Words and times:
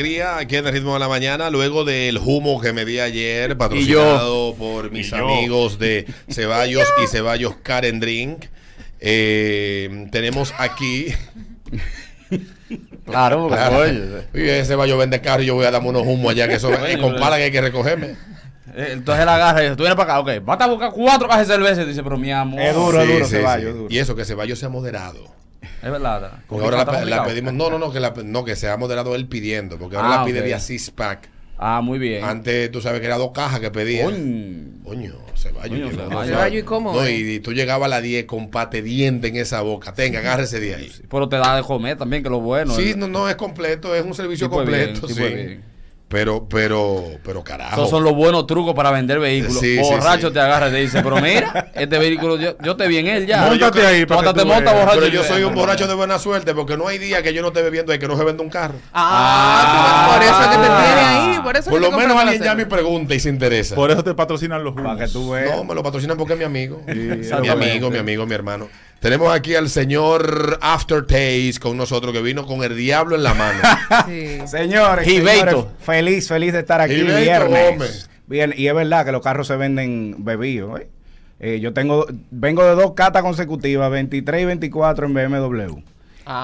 Aquí 0.00 0.54
en 0.54 0.64
el 0.64 0.72
ritmo 0.72 0.92
de 0.94 1.00
la 1.00 1.08
mañana, 1.08 1.50
luego 1.50 1.84
del 1.84 2.18
humo 2.18 2.60
que 2.60 2.72
me 2.72 2.84
di 2.84 3.00
ayer, 3.00 3.58
patrocinado 3.58 4.54
por 4.54 4.92
mis 4.92 5.12
amigos 5.12 5.80
de 5.80 6.06
Ceballos 6.30 6.84
y 7.02 7.08
Ceballos 7.08 7.56
Karen 7.64 7.98
Drink, 7.98 8.44
eh, 9.00 10.06
tenemos 10.12 10.54
aquí. 10.56 11.06
Claro, 13.06 13.48
porque 13.48 14.22
oye. 14.34 14.64
Ceballos 14.64 14.98
vende 14.98 15.20
carro 15.20 15.42
y 15.42 15.46
yo 15.46 15.56
voy 15.56 15.66
a 15.66 15.72
darme 15.72 15.88
unos 15.88 16.06
humos 16.06 16.30
allá 16.30 16.46
que 16.46 16.54
eso 16.54 16.70
me 16.70 16.96
compara 17.00 17.36
que 17.36 17.42
hay 17.42 17.50
que 17.50 17.60
recogerme. 17.60 18.14
Eh, 18.76 18.90
Entonces 18.92 19.24
él 19.24 19.28
agarra 19.28 19.62
y 19.62 19.64
dice, 19.64 19.74
tú 19.74 19.82
vienes 19.82 19.96
para 19.96 20.12
acá, 20.18 20.20
ok, 20.20 20.44
vas 20.44 20.60
a 20.60 20.66
buscar 20.68 20.92
cuatro 20.92 21.26
cajas 21.26 21.48
de 21.48 21.54
cerveza 21.54 21.82
y 21.82 21.86
dice, 21.86 22.04
pero 22.04 22.16
mi 22.16 22.30
amor. 22.30 22.60
Es 22.60 22.72
duro, 22.72 23.00
es 23.02 23.08
duro, 23.08 23.24
sí, 23.24 23.30
Ceballos, 23.32 23.72
sí. 23.72 23.78
duro. 23.78 23.88
Y 23.92 23.98
eso, 23.98 24.14
que 24.14 24.24
Ceballos 24.24 24.60
sea 24.60 24.68
moderado. 24.68 25.34
Es 25.60 25.90
verdad. 25.90 26.40
Porque 26.48 26.64
ahora 26.64 27.04
la, 27.04 27.24
pedimos, 27.24 27.52
no, 27.52 27.70
no, 27.70 27.78
no, 27.78 27.92
que, 27.92 28.00
la, 28.00 28.12
no, 28.24 28.44
que 28.44 28.56
sea 28.56 28.76
moderado 28.76 29.14
él 29.14 29.26
pidiendo, 29.26 29.78
porque 29.78 29.96
ahora 29.96 30.08
Ah, 30.14 30.16
la 30.18 30.24
pide 30.24 30.40
ok. 30.40 30.44
vía 30.46 30.60
six 30.60 30.90
pack. 30.90 31.28
Ah, 31.58 31.80
muy 31.82 31.98
bien. 31.98 32.22
Antes 32.22 32.70
tú 32.70 32.80
sabes 32.80 33.00
que 33.00 33.06
era 33.06 33.16
dos 33.18 33.32
cajas 33.32 33.58
que 33.58 33.70
pedía. 33.72 34.04
Coño. 34.04 34.78
Coño, 34.84 35.14
Ceballos. 35.34 35.90
Coño, 35.92 36.58
¿y 36.58 36.62
cómo 36.62 36.94
No, 36.94 37.02
es? 37.04 37.10
y, 37.18 37.34
y 37.34 37.40
tú 37.40 37.52
llegabas 37.52 37.86
a 37.86 37.88
las 37.88 38.02
10 38.02 38.26
con 38.26 38.50
pate 38.50 38.80
diente 38.82 39.28
en 39.28 39.36
esa 39.36 39.60
boca. 39.62 39.92
Tenga, 39.92 40.20
agárrese 40.20 40.60
de 40.60 40.74
ahí. 40.76 40.92
Pero 41.10 41.28
te 41.28 41.36
da 41.36 41.56
de 41.56 41.62
comer 41.62 41.96
también, 41.98 42.22
que 42.22 42.30
lo 42.30 42.40
bueno. 42.40 42.74
Sí, 42.74 42.90
es- 42.90 42.96
no, 42.96 43.08
no 43.08 43.28
es 43.28 43.34
completo, 43.34 43.94
es 43.94 44.04
un 44.04 44.14
servicio 44.14 44.48
bien, 44.48 44.58
completo, 44.60 45.08
sí. 45.08 45.58
Pero, 46.08 46.48
pero, 46.48 47.04
pero 47.22 47.44
carajo. 47.44 47.74
Esos 47.74 47.90
son 47.90 48.02
los 48.02 48.14
buenos 48.14 48.46
trucos 48.46 48.74
para 48.74 48.90
vender 48.90 49.18
vehículos. 49.20 49.60
Sí, 49.60 49.76
borracho 49.78 50.28
sí. 50.28 50.32
te 50.32 50.40
agarra 50.40 50.68
y 50.68 50.72
te 50.72 50.76
dice, 50.78 51.02
pero 51.02 51.16
mira, 51.20 51.70
este 51.74 51.98
vehículo, 51.98 52.36
yo, 52.38 52.56
yo 52.64 52.76
te 52.76 52.88
vi 52.88 52.96
en 52.96 53.08
él 53.08 53.26
ya. 53.26 53.42
Móntate 53.42 53.86
ahí 53.86 54.00
Tú 54.06 54.14
para 54.14 54.20
hasta 54.20 54.32
que 54.32 54.38
te 54.38 54.42
tú 54.46 54.46
montas 54.54 54.72
veas. 54.72 54.84
borracho. 54.86 55.00
Pero 55.00 55.12
yo 55.12 55.22
soy 55.24 55.42
un 55.42 55.54
borracho 55.54 55.86
de 55.86 55.92
buena 55.94 56.18
suerte 56.18 56.54
porque 56.54 56.78
no 56.78 56.88
hay 56.88 56.96
día 56.96 57.22
que 57.22 57.34
yo 57.34 57.42
no 57.42 57.48
esté 57.48 57.60
bebiendo 57.60 57.92
y 57.92 57.98
que 57.98 58.08
no 58.08 58.16
se 58.16 58.24
venda 58.24 58.42
un 58.42 58.48
carro. 58.48 58.76
Ah, 58.94 60.12
por 60.14 60.22
eso 60.22 60.40
es 60.40 60.48
que 60.48 60.56
te 60.56 60.62
tiene 60.62 61.00
ahí. 61.00 61.40
Por 61.42 61.56
eso 61.56 61.70
Por 61.70 61.80
lo 61.80 61.92
menos 61.92 62.16
alguien 62.16 62.40
la 62.40 62.46
llama 62.46 62.60
y 62.62 62.64
cerveza. 62.64 62.68
pregunta 62.68 63.14
y 63.14 63.20
se 63.20 63.28
interesa. 63.28 63.74
Por 63.74 63.90
eso 63.90 64.02
te 64.02 64.14
patrocinan 64.14 64.64
los 64.64 64.72
humos. 64.72 64.86
Para 64.86 65.06
que 65.06 65.12
tú 65.12 65.30
veas. 65.30 65.56
No, 65.56 65.64
me 65.64 65.74
lo 65.74 65.82
patrocinan 65.82 66.16
porque 66.16 66.32
es 66.32 66.38
mi 66.38 66.44
amigo. 66.46 66.80
mi 66.86 67.48
amigo, 67.48 67.90
mi 67.90 67.98
amigo, 67.98 68.24
mi 68.26 68.34
hermano. 68.34 68.68
Tenemos 69.00 69.32
aquí 69.32 69.54
al 69.54 69.68
señor 69.68 70.58
Aftertaste 70.60 71.60
con 71.60 71.76
nosotros 71.76 72.12
que 72.12 72.20
vino 72.20 72.46
con 72.46 72.64
el 72.64 72.76
diablo 72.76 73.14
en 73.14 73.22
la 73.22 73.34
mano. 73.34 73.60
Sí. 74.06 74.38
Señores, 74.46 75.06
feliz, 75.80 76.28
feliz 76.28 76.52
de 76.52 76.60
estar 76.60 76.80
aquí 76.80 76.94
Gibeito 76.94 77.20
viernes. 77.20 77.70
Gómez. 77.70 78.10
Bien, 78.26 78.54
y 78.56 78.66
es 78.66 78.74
verdad 78.74 79.04
que 79.04 79.12
los 79.12 79.22
carros 79.22 79.46
se 79.46 79.56
venden 79.56 80.16
bebidos. 80.18 80.80
¿eh? 80.80 80.88
Eh, 81.40 81.60
yo 81.60 81.72
tengo, 81.72 82.06
vengo 82.30 82.64
de 82.64 82.74
dos 82.74 82.94
catas 82.94 83.22
consecutivas, 83.22 83.90
23 83.90 84.42
y 84.42 84.44
24 84.44 85.06
en 85.06 85.14
BMW. 85.14 85.78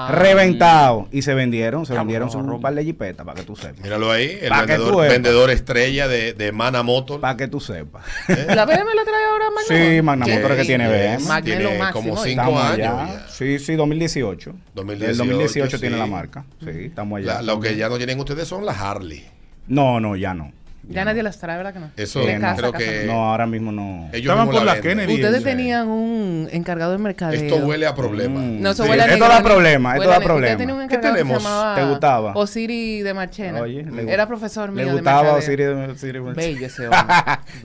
Reventado. 0.09 1.07
Y 1.11 1.21
se 1.21 1.33
vendieron, 1.33 1.85
se 1.85 1.93
vendieron 1.93 2.29
un 2.49 2.61
par 2.61 2.73
de 2.75 2.83
jipetas, 2.83 3.25
para 3.25 3.39
que 3.39 3.45
tú 3.45 3.55
sepas. 3.55 3.79
Míralo 3.81 4.11
ahí, 4.11 4.37
el 4.41 4.49
vendedor, 4.51 5.07
vendedor 5.07 5.49
estrella 5.51 6.07
de, 6.07 6.33
de 6.33 6.51
Mana 6.51 6.83
Motor. 6.83 7.19
Para 7.21 7.37
que 7.37 7.47
tú 7.47 7.59
sepas. 7.59 8.03
¿La 8.27 8.65
BM 8.65 8.93
la 8.95 9.03
trae 9.03 9.25
ahora 9.31 9.45
Magno? 9.51 9.67
Sí, 9.95 10.01
Magna 10.01 10.27
Motor 10.27 10.55
que 10.57 10.65
tiene. 10.65 10.87
BM. 10.87 11.23
Magna 11.27 11.37
es 11.37 11.43
Tiene 11.59 11.77
máximo, 11.77 11.91
como 11.93 12.13
¿eh? 12.25 12.29
cinco 12.29 12.41
Estamos 12.41 12.61
años. 12.63 12.73
allá. 12.73 13.07
ya. 13.19 13.27
Sí, 13.29 13.59
sí, 13.59 13.75
2018. 13.75 14.53
2018, 14.73 15.11
El 15.11 15.17
2018 15.17 15.79
tiene 15.79 15.95
sí. 15.95 15.99
la 15.99 16.07
marca. 16.07 16.45
Sí, 16.63 16.69
estamos 16.85 17.17
allá. 17.19 17.35
La- 17.35 17.41
lo 17.43 17.59
que 17.59 17.75
ya 17.75 17.89
no 17.89 17.97
tienen 17.97 18.19
ustedes 18.19 18.47
son 18.47 18.65
las 18.65 18.77
Harley. 18.79 19.25
No, 19.67 19.99
no, 19.99 20.15
ya 20.15 20.33
no. 20.33 20.51
Ya 20.87 21.03
nadie 21.03 21.23
las 21.23 21.39
trae, 21.39 21.57
¿verdad 21.57 21.73
que 21.73 21.79
no? 21.79 21.89
Eso 21.97 22.19
De 22.19 22.35
no, 22.35 22.41
casa, 22.41 22.57
creo 22.57 22.71
casa, 22.71 22.85
que 22.85 23.03
no. 23.05 23.13
No, 23.13 23.29
ahora 23.31 23.47
mismo 23.47 23.71
no. 23.71 24.07
ellos 24.13 24.31
Estaban 24.31 24.49
por 24.49 24.63
la. 24.63 24.79
Kennedy. 24.81 25.13
Ustedes 25.15 25.37
Sí. 25.39 25.43
tenían 25.43 25.87
un 25.87 26.47
encargado 26.51 26.91
de 26.91 26.97
mercadeo. 26.99 27.41
Esto 27.41 27.57
huele 27.65 27.87
a 27.87 27.95
problema. 27.95 28.39
Mm. 28.39 28.61
No, 28.61 28.69
eso 28.71 28.83
Sí, 28.83 28.89
huele 28.89 29.03
a 29.03 29.05
esto 29.07 29.27
da 29.27 29.41
problema, 29.41 29.89
esto 29.95 30.01
Huele 30.07 30.13
da 30.13 30.19
problema. 30.25 30.51
Usted 30.53 30.57
tenía 30.67 30.75
un 30.83 30.87
¿Qué 30.87 30.97
tenemos? 30.97 31.41
se 31.41 31.43
llamaba 31.49 31.75
¿Te 31.75 31.83
gustaba? 31.85 32.33
Osiri 32.35 33.01
de 33.01 33.13
Marchena. 33.13 33.61
Oye, 33.61 33.83
le- 33.83 34.11
Era 34.13 34.27
profesor 34.27 34.71
mío 34.71 34.83
Le 34.83 34.91
de 34.91 34.91
gustaba 34.97 35.33
de- 35.33 35.39
Osiris 35.39 35.65
de- 36.03 36.19
Bello 36.35 36.65
ese 36.67 36.87
hombre. 36.87 37.03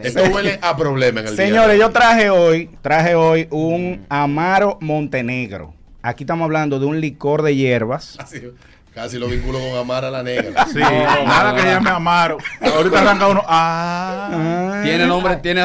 Esto 0.00 0.22
huele 0.32 0.58
a 0.62 0.76
problema 0.76 1.20
en 1.20 1.26
el 1.28 1.36
Señores, 1.36 1.74
hoy. 1.74 1.78
yo 1.80 1.90
traje 1.90 2.30
hoy, 2.30 2.70
traje 2.80 3.14
hoy 3.14 3.46
un 3.50 4.06
Amaro 4.08 4.78
Montenegro. 4.80 5.74
Aquí 6.02 6.24
estamos 6.24 6.44
hablando 6.46 6.78
de 6.80 6.86
un 6.86 7.00
licor 7.00 7.42
de 7.42 7.54
hierbas. 7.54 8.14
Casi, 8.18 8.42
casi 8.94 9.18
lo 9.18 9.28
vinculo 9.28 9.58
con 9.58 9.78
Amara 9.78 10.10
la 10.10 10.22
negra. 10.22 10.66
Sí, 10.72 10.78
nada 10.78 11.54
que 11.54 11.62
llame 11.62 11.90
Amaro. 11.90 12.38
Ahorita 12.60 13.00
arranca 13.00 13.28
uno. 13.28 13.42
Ah. 13.46 14.80
Tiene 14.84 15.06
nombre, 15.06 15.36
tiene, 15.36 15.62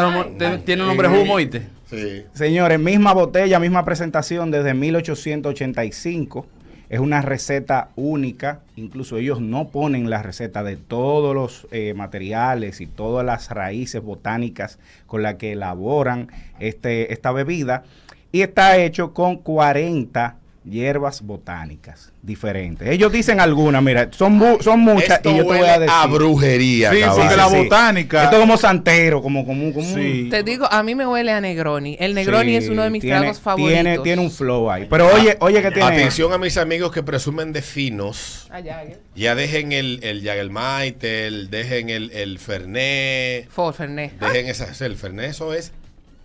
tiene 0.66 0.84
nombre 0.84 1.08
humo, 1.08 1.34
¿oíste? 1.34 1.68
Sí. 1.90 2.24
Señores, 2.34 2.80
misma 2.80 3.14
botella, 3.14 3.60
misma 3.60 3.86
presentación 3.86 4.52
desde 4.52 4.74
1885. 4.74 6.48
Es 6.90 7.00
una 7.00 7.22
receta 7.22 7.90
única. 7.96 8.62
Incluso 8.76 9.18
ellos 9.18 9.42
no 9.42 9.70
ponen 9.70 10.10
la 10.10 10.22
receta 10.22 10.64
de 10.64 10.78
todos 10.78 11.36
los 11.36 11.68
eh, 11.72 11.94
materiales 11.94 12.82
y 12.82 12.88
todas 12.88 13.26
las 13.26 13.50
raíces 13.50 14.02
botánicas 14.02 14.80
con 15.08 15.24
las 15.24 15.36
que 15.36 15.54
elaboran 15.54 16.30
este, 16.60 17.14
esta 17.14 17.32
bebida. 17.32 17.84
Y 18.32 18.42
está 18.42 18.78
hecho 18.78 19.14
con 19.14 19.38
40 19.38 20.38
hierbas 20.68 21.22
botánicas 21.22 22.12
diferentes. 22.24 22.88
Ellos 22.90 23.12
dicen 23.12 23.40
algunas, 23.40 23.84
mira, 23.84 24.10
son, 24.12 24.40
bu- 24.40 24.60
son 24.62 24.80
muchas 24.80 25.18
Esto 25.18 25.30
y 25.30 25.38
yo 25.38 25.44
te 25.44 25.44
voy 25.44 25.60
a 25.60 25.78
decir. 25.80 25.96
brujería, 26.10 26.92
Sí, 26.92 26.98
porque 27.16 27.36
la 27.38 27.48
botánica- 27.48 28.24
Esto 28.24 28.36
es 28.38 28.42
como 28.42 28.58
santero, 28.58 29.22
como, 29.22 29.46
como, 29.46 29.72
como 29.72 29.88
un- 29.88 29.94
Sí. 29.96 30.28
Te 30.32 30.42
digo, 30.44 30.66
a 30.72 30.82
mí 30.82 30.96
me 30.96 31.06
huele 31.06 31.32
a 31.32 31.40
Negroni. 31.40 31.98
El 32.00 32.16
Negroni 32.16 32.50
Sí, 32.52 32.56
es 32.58 32.70
uno 32.70 32.82
de 32.84 32.90
mis 32.90 33.02
tiene- 33.02 33.20
tragos 33.20 33.40
favoritos. 33.40 33.74
Tiene, 33.74 34.00
tiene 34.00 34.22
un 34.22 34.32
flow 34.32 34.72
ahí. 34.72 34.88
Pero 34.90 35.08
oye, 35.14 35.38
oye 35.40 35.62
que 35.62 35.70
tiene. 35.72 35.88
Atención 35.88 36.34
a 36.34 36.38
mis 36.40 36.58
amigos 36.58 36.92
que 36.92 37.04
presumen 37.04 37.54
de 37.54 37.62
finos. 37.62 38.48
Ah, 38.50 38.60
ya, 39.16 39.36
dejen 39.36 39.72
el, 39.72 40.00
el 40.04 40.24
Jagermeister, 40.24 41.32
dejen 41.50 41.90
el, 41.90 42.12
el 42.12 42.40
Fernet, 42.40 43.50
For 43.50 43.74
Fernet. 43.74 44.20
dejen 44.20 44.48
esa, 44.48 44.86
el 44.86 44.96
Fernet, 44.96 45.30
eso 45.32 45.54
es 45.54 45.72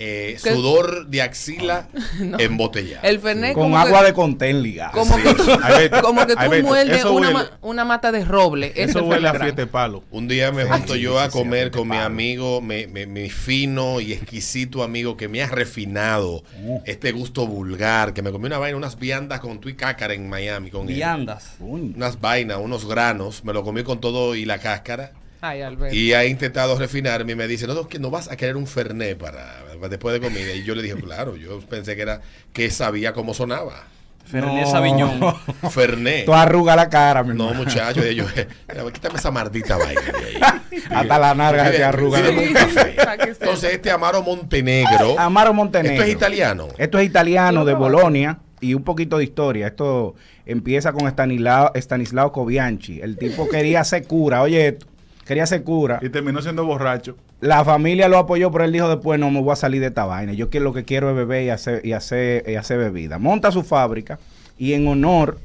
eh, 0.02 0.36
sudor 0.42 1.06
de 1.08 1.22
axila 1.22 1.86
embotellado. 2.38 3.06
El 3.06 3.20
Fernet 3.20 3.54
con 3.54 3.74
agua 3.74 4.00
que, 4.00 4.06
de 4.06 4.12
contén 4.14 4.62
ligado. 4.62 4.92
como 4.98 5.16
que 5.16 5.90
como 6.02 6.26
que 6.26 6.34
tú 6.34 6.62
muerdes 6.66 7.04
una, 7.04 7.28
huele- 7.28 7.32
ma- 7.34 7.50
una 7.60 7.84
mata 7.84 8.10
de 8.10 8.24
roble. 8.24 8.72
Eso 8.76 9.04
huele 9.04 9.28
a 9.28 9.34
fiesta 9.34 9.60
de 9.62 9.66
palo. 9.66 10.02
Un 10.10 10.26
día 10.26 10.50
me 10.52 10.64
junto 10.64 10.96
yo 10.96 11.20
a 11.20 11.28
comer 11.28 11.70
con 11.70 11.86
mi 11.88 11.96
amigo, 11.98 12.60
mi, 12.60 12.86
mi- 12.86 13.06
mi 13.06 13.28
fino 13.30 14.00
y 14.00 14.12
exquisito 14.12 14.82
amigo 14.82 15.16
que 15.16 15.28
me 15.28 15.42
ha 15.42 15.46
refinado 15.48 16.42
Uh. 16.64 16.80
este 16.86 17.12
gusto 17.12 17.46
vulgar, 17.46 18.12
que 18.14 18.22
me 18.22 18.30
comí 18.32 18.46
una 18.46 18.58
vaina, 18.58 18.76
unas 18.76 18.98
viandas 18.98 19.40
con 19.40 19.60
tu 19.60 19.68
y 19.68 19.74
cácara 19.74 20.14
en 20.14 20.28
Miami, 20.28 20.70
con. 20.70 20.86
Viandas. 20.86 21.54
Unas 21.60 22.20
vainas, 22.20 22.58
unos 22.58 22.86
granos, 22.88 23.44
me 23.44 23.52
lo 23.52 23.62
comí 23.62 23.82
con 23.82 24.00
todo 24.00 24.34
y 24.34 24.44
la 24.44 24.58
cáscara. 24.58 25.12
Ay, 25.40 25.62
Alberto. 25.62 25.94
Y 25.96 26.12
ha 26.12 26.24
intentado 26.26 26.78
refinarme 26.78 27.32
y 27.32 27.34
me 27.34 27.46
dice, 27.48 27.66
no, 27.66 27.74
no, 27.74 27.88
que 27.88 27.98
no 27.98 28.10
vas 28.10 28.30
a 28.30 28.36
querer 28.36 28.56
un 28.56 28.66
fernet 28.66 29.16
para, 29.16 29.64
para 29.76 29.88
después 29.88 30.12
de 30.12 30.20
comida. 30.20 30.52
Y 30.54 30.64
yo 30.64 30.74
le 30.74 30.82
dije, 30.82 30.94
claro, 31.02 31.36
yo 31.36 31.60
pensé 31.60 31.96
que 31.96 32.02
era 32.02 32.20
que 32.52 32.70
sabía 32.70 33.12
cómo 33.12 33.32
sonaba. 33.34 33.84
Fernet 34.26 34.64
No. 34.64 34.70
Sauvignon. 34.70 35.20
Fernet. 35.70 36.24
tú 36.26 36.34
arrugas 36.34 36.76
la 36.76 36.88
cara, 36.88 37.22
mi 37.24 37.34
No, 37.34 37.48
hermano. 37.50 37.64
muchacho, 37.64 38.06
y 38.06 38.14
yo, 38.14 38.26
eh, 38.36 38.46
quítame 38.92 39.18
esa 39.18 39.30
maldita 39.30 39.76
vaina 39.76 40.00
de 40.02 40.26
ahí. 40.26 40.82
Hasta 40.90 41.18
la 41.18 41.34
narga 41.34 41.66
se 41.66 41.70
te 41.78 41.84
arruga. 41.84 42.20
Un 42.20 42.52
café. 42.52 42.96
Entonces, 43.28 43.72
este 43.72 43.90
Amaro 43.90 44.22
Montenegro. 44.22 45.18
Amaro 45.18 45.52
Montenegro. 45.54 45.94
Esto 45.96 46.04
es 46.06 46.12
italiano. 46.14 46.68
Esto 46.78 46.98
es 46.98 47.06
italiano 47.06 47.64
de 47.64 47.74
Bolonia 47.74 48.38
y 48.60 48.74
un 48.74 48.84
poquito 48.84 49.18
de 49.18 49.24
historia. 49.24 49.66
Esto 49.68 50.14
empieza 50.46 50.92
con 50.92 51.08
Stanislao, 51.08 51.72
Stanislao 51.74 52.30
Covianchi. 52.30 53.00
El 53.00 53.16
tipo 53.16 53.48
quería 53.48 53.82
ser 53.84 54.06
cura. 54.06 54.42
Oye, 54.42 54.68
esto, 54.68 54.86
quería 55.24 55.46
ser 55.46 55.62
cura. 55.62 55.98
Y 56.02 56.08
terminó 56.08 56.42
siendo 56.42 56.64
borracho. 56.64 57.16
La 57.40 57.64
familia 57.64 58.08
lo 58.08 58.18
apoyó, 58.18 58.50
pero 58.50 58.64
él 58.64 58.72
dijo 58.72 58.88
después, 58.88 59.18
no 59.18 59.30
me 59.30 59.40
voy 59.40 59.52
a 59.52 59.56
salir 59.56 59.80
de 59.80 59.88
esta 59.88 60.04
vaina. 60.04 60.32
Yo 60.32 60.50
quiero 60.50 60.64
lo 60.64 60.72
que 60.72 60.84
quiero 60.84 61.10
es 61.10 61.16
beber 61.16 61.44
y 61.44 61.50
hacer, 61.50 61.84
y 61.84 61.92
hacer, 61.92 62.44
y 62.48 62.56
hacer 62.56 62.78
bebida. 62.78 63.18
Monta 63.18 63.50
su 63.50 63.62
fábrica 63.62 64.18
y 64.58 64.74
en 64.74 64.86
honor 64.88 65.38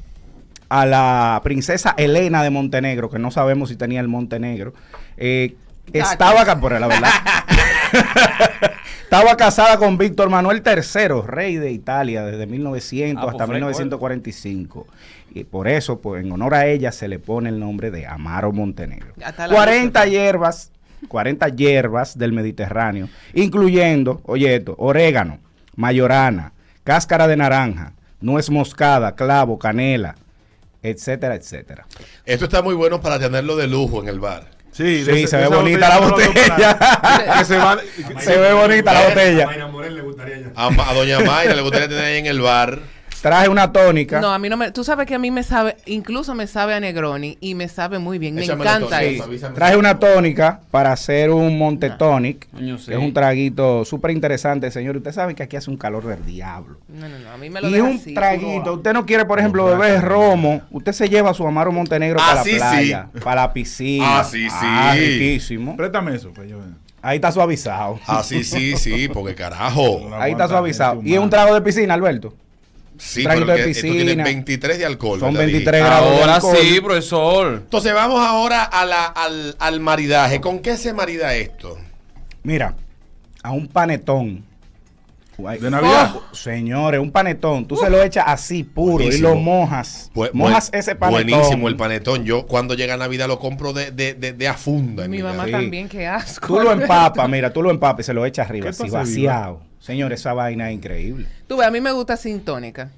a 0.68 0.84
la 0.84 1.40
princesa 1.42 1.94
Elena 1.96 2.42
de 2.42 2.50
Montenegro, 2.50 3.08
que 3.10 3.18
no 3.18 3.30
sabemos 3.30 3.68
si 3.68 3.76
tenía 3.76 4.00
el 4.00 4.08
Montenegro, 4.08 4.74
eh, 5.16 5.56
estaba 5.92 6.42
acá, 6.42 6.60
por 6.60 6.78
la 6.78 6.86
verdad. 6.86 7.10
estaba 9.06 9.36
casada 9.36 9.78
con 9.78 9.96
Víctor 9.98 10.30
Manuel 10.30 10.64
III, 10.66 11.22
rey 11.24 11.56
de 11.56 11.70
Italia, 11.70 12.24
desde 12.24 12.44
1900 12.46 13.16
Ah, 13.16 13.22
pues, 13.22 13.34
hasta 13.34 13.46
fue 13.46 13.54
1945. 13.54 14.86
Y 15.32 15.44
por 15.44 15.68
eso, 15.68 16.00
pues 16.00 16.24
en 16.24 16.32
honor 16.32 16.54
a 16.54 16.66
ella, 16.66 16.90
se 16.90 17.06
le 17.06 17.20
pone 17.20 17.50
el 17.50 17.60
nombre 17.60 17.92
de 17.92 18.04
Amaro 18.06 18.50
Montenegro. 18.52 19.12
Hasta 19.24 19.46
la 19.46 19.54
40 19.54 20.00
noche. 20.00 20.10
hierbas, 20.10 20.72
40 21.06 21.48
hierbas 21.50 22.18
del 22.18 22.32
Mediterráneo, 22.32 23.08
incluyendo, 23.32 24.22
oye 24.24 24.56
esto, 24.56 24.74
orégano, 24.76 25.38
mayorana, 25.76 26.52
cáscara 26.82 27.28
de 27.28 27.36
naranja, 27.36 27.92
nuez 28.20 28.50
moscada, 28.50 29.14
clavo, 29.14 29.56
canela, 29.58 30.16
etcétera, 30.82 31.36
etcétera. 31.36 31.86
Esto 32.24 32.46
está 32.46 32.60
muy 32.60 32.74
bueno 32.74 33.00
para 33.00 33.20
tenerlo 33.20 33.56
de 33.56 33.68
lujo 33.68 34.02
en 34.02 34.08
el 34.08 34.18
bar. 34.18 34.55
Sí, 34.76 34.98
Sí, 34.98 35.04
de 35.04 35.22
ese- 35.22 35.26
se 35.28 35.36
ve 35.38 35.46
bonita 35.48 35.88
la 35.88 35.98
botella. 36.00 37.38
que 37.38 37.44
se 37.44 37.56
va. 37.56 37.78
Se 38.20 38.36
ve 38.38 38.52
bonita 38.52 38.92
la 38.92 39.08
botella. 39.08 39.48
A, 40.54 40.66
a 40.90 40.94
Doña 40.94 41.20
Mayra 41.20 41.54
le 41.54 41.62
gustaría 41.62 41.88
tener 41.88 42.04
ahí 42.04 42.18
en 42.18 42.26
el 42.26 42.40
bar. 42.40 42.80
Traje 43.26 43.48
una 43.48 43.72
tónica. 43.72 44.20
No, 44.20 44.30
a 44.32 44.38
mí 44.38 44.48
no 44.48 44.56
me. 44.56 44.70
Tú 44.70 44.84
sabes 44.84 45.04
que 45.04 45.16
a 45.16 45.18
mí 45.18 45.32
me 45.32 45.42
sabe, 45.42 45.76
incluso 45.86 46.32
me 46.36 46.46
sabe 46.46 46.74
a 46.74 46.78
Negroni 46.80 47.36
y 47.40 47.56
me 47.56 47.66
sabe 47.66 47.98
muy 47.98 48.18
bien. 48.18 48.36
Me 48.36 48.44
Échame 48.44 48.62
encanta 48.62 49.00
Sí, 49.00 49.18
eso. 49.20 49.52
traje 49.52 49.76
una 49.76 49.98
tónica 49.98 50.60
para 50.70 50.92
hacer 50.92 51.30
un 51.32 51.58
Monte 51.58 51.90
Tonic, 51.90 52.48
Coño, 52.52 52.78
sí. 52.78 52.86
que 52.86 52.92
es 52.92 52.98
un 53.00 53.12
traguito 53.12 53.84
súper 53.84 54.12
interesante, 54.12 54.70
señor. 54.70 54.96
Usted 54.96 55.10
sabe 55.10 55.34
que 55.34 55.42
aquí 55.42 55.56
hace 55.56 55.68
un 55.70 55.76
calor 55.76 56.06
del 56.06 56.24
diablo. 56.24 56.78
No, 56.88 57.08
no, 57.08 57.18
no. 57.18 57.30
A 57.32 57.36
mí 57.36 57.50
me 57.50 57.60
lo 57.60 57.68
Y 57.68 57.72
deja 57.72 57.84
un 57.84 57.96
así. 57.96 58.14
traguito, 58.14 58.74
usted 58.74 58.92
no 58.92 59.04
quiere, 59.04 59.24
por 59.24 59.40
ejemplo, 59.40 59.64
beber 59.66 60.02
romo, 60.02 60.62
usted 60.70 60.92
se 60.92 61.08
lleva 61.08 61.30
a 61.30 61.34
su 61.34 61.44
Amaro 61.48 61.72
Montenegro 61.72 62.20
Ah, 62.22 62.26
para 62.28 62.44
sí, 62.44 62.52
la 62.52 62.70
playa, 62.70 63.08
para 63.24 63.40
la 63.42 63.52
piscina. 63.52 64.20
Ah, 64.20 64.24
sí, 64.24 64.48
sí. 64.48 64.98
riquísimo. 65.00 65.76
Préstame 65.76 66.14
eso. 66.14 66.32
que 66.32 66.48
yo- 66.48 66.60
Ahí 67.02 67.16
está 67.16 67.30
suavizado. 67.32 67.98
Ah, 68.06 68.22
sí, 68.22 68.42
sí, 68.44 68.76
sí, 68.76 69.08
porque 69.08 69.34
carajo. 69.34 70.10
Ahí 70.14 70.32
está 70.32 70.46
suavizado. 70.48 71.00
Y 71.04 71.14
es 71.14 71.18
un 71.20 71.30
trago 71.30 71.54
de 71.54 71.60
piscina, 71.60 71.94
Alberto. 71.94 72.34
Sí, 72.98 73.22
traguito 73.24 73.46
pero 73.46 73.58
de 73.58 73.64
que 73.64 73.70
esto 73.70 73.82
tiene 73.82 74.02
piscina. 74.04 74.24
23 74.24 74.78
de 74.78 74.86
alcohol. 74.86 75.20
Son 75.20 75.32
¿verdad, 75.34 75.46
23 75.46 75.80
Di? 75.82 75.86
grados 75.86 76.10
de 76.10 76.20
Ahora 76.20 76.34
alcohol. 76.36 76.56
sí, 76.60 76.80
profesor. 76.80 77.54
Entonces 77.64 77.94
vamos 77.94 78.20
ahora 78.26 78.62
a 78.64 78.84
la, 78.86 79.04
al, 79.06 79.56
al 79.58 79.80
maridaje. 79.80 80.40
¿Con 80.40 80.60
qué 80.60 80.76
se 80.76 80.92
marida 80.92 81.34
esto? 81.34 81.76
Mira, 82.42 82.74
a 83.42 83.50
un 83.52 83.66
panetón. 83.68 84.44
De 85.60 85.70
Navidad. 85.70 86.14
Oh, 86.16 86.34
señores, 86.34 86.98
un 86.98 87.10
panetón. 87.10 87.66
Tú 87.66 87.76
se 87.76 87.90
lo 87.90 88.02
echas 88.02 88.24
así 88.26 88.64
puro 88.64 88.94
Buenísimo. 89.04 89.28
y 89.28 89.32
lo 89.32 89.36
mojas. 89.38 90.10
Bu- 90.14 90.30
mojas 90.32 90.70
ese 90.72 90.94
panetón. 90.94 91.28
Buenísimo 91.30 91.68
el 91.68 91.76
panetón. 91.76 92.24
Yo 92.24 92.46
cuando 92.46 92.72
llega 92.72 92.96
Navidad 92.96 93.28
lo 93.28 93.38
compro 93.38 93.74
de, 93.74 93.90
de, 93.90 94.14
de, 94.14 94.32
de 94.32 94.48
a 94.48 94.54
funda. 94.54 95.04
en 95.04 95.10
Mi 95.10 95.22
mamá 95.22 95.44
también, 95.46 95.90
qué 95.90 96.06
asco. 96.06 96.46
Tú 96.46 96.60
lo 96.62 96.72
empapas, 96.72 97.28
mira, 97.28 97.52
tú 97.52 97.62
lo 97.62 97.70
empapas 97.70 98.00
y 98.00 98.06
se 98.06 98.14
lo 98.14 98.24
echas 98.24 98.48
arriba, 98.48 98.64
¿Qué 98.64 98.70
así 98.70 98.88
vaciado. 98.88 99.60
Señores, 99.86 100.20
esa 100.20 100.32
vaina 100.32 100.68
es 100.70 100.74
increíble. 100.74 101.26
Tú 101.46 101.56
ves, 101.56 101.66
a 101.66 101.70
mí 101.70 101.80
me 101.80 101.92
gusta 101.92 102.16
sin 102.16 102.40
tónica. 102.40 102.90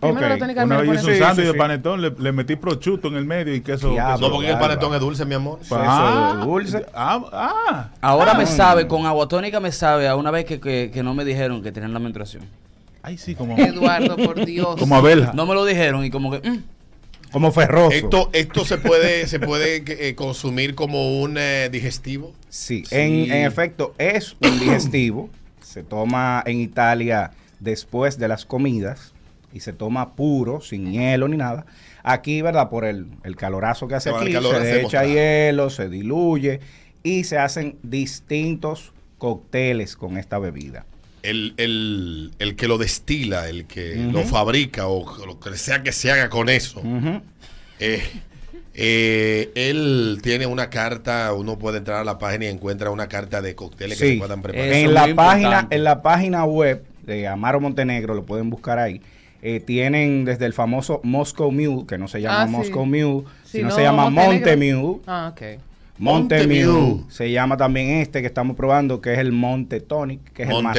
Primero 0.00 0.26
Ok. 0.26 0.28
la 0.30 0.38
tónica 0.38 0.64
Una 0.64 0.78
me 0.78 0.82
vez 0.90 1.00
hice 1.00 1.06
un 1.06 1.12
Sí, 1.14 1.18
sándwich 1.20 1.46
sí, 1.46 1.52
de 1.52 1.58
panetón, 1.58 2.02
le, 2.02 2.10
le 2.18 2.32
metí 2.32 2.56
prosciutto 2.56 3.08
en 3.08 3.14
el 3.14 3.24
medio 3.24 3.54
y 3.54 3.60
queso. 3.62 3.90
Diablo. 3.92 4.28
No, 4.28 4.34
porque 4.34 4.50
el 4.50 4.58
panetón 4.58 4.92
es 4.94 5.00
dulce, 5.00 5.24
mi 5.24 5.34
amor. 5.36 5.60
Eso 5.62 5.76
Ah. 5.78 6.36
es 6.40 6.44
dulce. 6.44 6.84
Ah, 6.92 7.22
ah. 7.32 7.90
Ahora 8.02 8.34
me 8.34 8.42
Ah. 8.42 8.46
sabe, 8.46 8.86
con 8.88 9.06
agua 9.06 9.26
tónica 9.28 9.58
me 9.60 9.72
sabe 9.72 10.06
a 10.08 10.16
una 10.16 10.30
vez 10.30 10.44
que, 10.44 10.60
que, 10.60 10.90
que 10.92 11.02
no 11.02 11.14
me 11.14 11.24
dijeron 11.24 11.62
que 11.62 11.72
tenían 11.72 11.94
la 11.94 11.98
menstruación. 12.00 12.42
Ay, 13.02 13.16
sí, 13.16 13.34
como, 13.36 13.56
Eduardo, 13.56 14.16
por 14.16 14.44
Dios. 14.44 14.76
como 14.78 14.96
Abelja. 14.96 15.32
No 15.32 15.46
me 15.46 15.54
lo 15.54 15.64
dijeron 15.64 16.04
y 16.04 16.10
como 16.10 16.30
que... 16.32 16.46
mm, 16.50 16.62
Como 17.32 17.50
ferroso. 17.52 17.92
Esto, 17.92 18.28
esto 18.34 18.64
se 18.66 18.76
puede, 18.78 19.26
se 19.28 19.38
puede 19.40 19.82
eh, 19.86 20.14
consumir 20.14 20.74
como 20.74 21.20
un 21.22 21.36
eh, 21.38 21.68
digestivo. 21.72 22.32
Sí, 22.50 22.82
En, 22.90 23.30
en 23.32 23.46
efecto, 23.46 23.94
es 23.96 24.36
un 24.42 24.58
digestivo. 24.58 25.30
Se 25.76 25.82
toma 25.82 26.42
en 26.46 26.58
Italia 26.58 27.32
después 27.60 28.18
de 28.18 28.28
las 28.28 28.46
comidas 28.46 29.12
y 29.52 29.60
se 29.60 29.74
toma 29.74 30.14
puro, 30.14 30.62
sin 30.62 30.90
hielo 30.90 31.28
ni 31.28 31.36
nada. 31.36 31.66
Aquí, 32.02 32.40
¿verdad? 32.40 32.70
Por 32.70 32.86
el, 32.86 33.08
el 33.24 33.36
calorazo 33.36 33.86
que 33.86 33.94
hace 33.94 34.08
aquí, 34.08 34.32
se 34.32 34.80
echa 34.80 35.04
hielo, 35.04 35.68
se 35.68 35.90
diluye 35.90 36.60
y 37.02 37.24
se 37.24 37.36
hacen 37.36 37.76
distintos 37.82 38.94
cócteles 39.18 39.96
con 39.96 40.16
esta 40.16 40.38
bebida. 40.38 40.86
El, 41.22 41.52
el, 41.58 42.32
el 42.38 42.56
que 42.56 42.68
lo 42.68 42.78
destila, 42.78 43.46
el 43.50 43.66
que 43.66 43.96
lo 43.96 44.22
fabrica 44.22 44.86
o 44.86 45.26
lo 45.26 45.38
que 45.38 45.58
sea 45.58 45.82
que 45.82 45.92
se 45.92 46.10
haga 46.10 46.30
con 46.30 46.48
eso. 46.48 46.80
Eh, 47.80 48.02
eh, 48.78 49.50
él 49.54 50.18
tiene 50.22 50.46
una 50.46 50.68
carta, 50.68 51.32
uno 51.32 51.58
puede 51.58 51.78
entrar 51.78 51.98
a 52.00 52.04
la 52.04 52.18
página 52.18 52.44
y 52.44 52.48
encuentra 52.48 52.90
una 52.90 53.08
carta 53.08 53.40
de 53.40 53.54
cócteles 53.54 53.98
que 53.98 54.12
se 54.12 54.18
puedan 54.18 54.42
preparar. 54.42 54.68
En 54.72 54.92
la 54.92 55.14
página 55.14 55.48
importante. 55.48 55.76
en 55.76 55.84
la 55.84 56.02
página 56.02 56.44
web 56.44 56.84
de 57.06 57.26
Amaro 57.26 57.58
Montenegro 57.60 58.14
lo 58.14 58.24
pueden 58.26 58.50
buscar 58.50 58.78
ahí 58.78 59.00
eh, 59.42 59.60
tienen 59.60 60.24
desde 60.24 60.44
el 60.46 60.52
famoso 60.52 61.00
Moscow 61.04 61.50
Mule 61.52 61.86
que 61.86 61.96
no 61.98 62.08
se 62.08 62.20
llama 62.20 62.42
Ah, 62.42 62.46
sí. 62.46 62.52
Moscow 62.52 62.84
Mule 62.84 63.22
Sí, 63.44 63.58
sino 63.58 63.68
no, 63.68 63.74
se 63.76 63.82
llama 63.82 64.10
Montenegro. 64.10 64.32
Monte 64.52 64.56
Mule 64.56 65.00
Ah, 65.06 65.32
ok. 65.32 65.42
Monte 65.98 66.46
Mule 66.46 67.04
se 67.08 67.30
llama 67.30 67.56
también 67.56 68.00
este 68.00 68.20
que 68.20 68.26
estamos 68.26 68.56
probando 68.56 69.00
que 69.00 69.12
es 69.14 69.18
el 69.18 69.32
Monte 69.32 69.80
Tonic 69.80 70.20
que 70.34 70.42
es 70.42 70.50
el 70.50 70.62
más, 70.62 70.76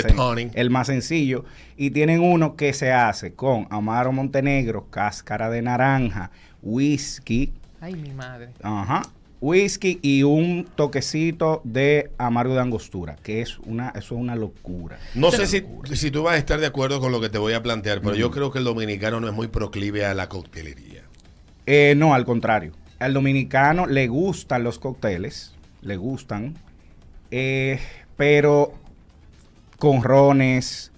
el 0.54 0.70
más 0.70 0.88
sencillo 0.88 1.46
y 1.78 1.90
tienen 1.92 2.20
uno 2.22 2.56
que 2.56 2.74
se 2.74 2.92
hace 2.92 3.34
con 3.34 3.68
Amaro 3.72 4.12
Montenegro 4.12 4.88
cáscara 4.92 5.50
de 5.50 5.62
naranja 5.64 6.30
whisky 6.62 7.54
Ay, 7.82 7.96
mi 7.96 8.12
madre. 8.12 8.50
Ajá. 8.62 9.04
Whisky 9.40 10.00
y 10.02 10.24
un 10.24 10.68
toquecito 10.76 11.62
de 11.64 12.10
amargo 12.18 12.56
de 12.56 12.62
angostura, 12.62 13.18
que 13.22 13.42
es 13.42 13.60
una, 13.60 13.90
eso 13.90 14.16
es 14.16 14.22
una 14.22 14.36
locura. 14.36 14.98
No 15.14 15.32
sé 15.32 15.46
si, 15.46 15.64
si 15.94 16.10
tú 16.10 16.24
vas 16.24 16.36
a 16.36 16.38
estar 16.38 16.60
de 16.60 16.66
acuerdo 16.66 17.00
con 17.00 17.12
lo 17.12 17.22
que 17.22 17.30
te 17.30 17.38
voy 17.38 17.54
a 17.54 17.62
plantear, 17.62 18.02
pero 18.02 18.16
yo 18.16 18.32
creo 18.32 18.52
que 18.52 18.58
el 18.58 18.64
dominicano 18.64 19.20
no 19.20 19.28
es 19.28 19.34
muy 19.34 19.48
proclive 19.48 20.06
a 20.06 20.16
la 20.16 20.28
coctelería. 20.28 21.04
Eh, 21.68 21.94
no, 21.96 22.16
al 22.16 22.26
contrario. 22.26 22.72
Al 22.98 23.14
dominicano 23.14 23.86
le 23.86 24.08
gustan 24.08 24.64
los 24.64 24.80
cócteles, 24.80 25.54
le 25.82 25.98
gustan, 25.98 26.56
eh, 27.30 27.80
pero 28.16 28.74
con 29.78 30.02
rones, 30.02 30.92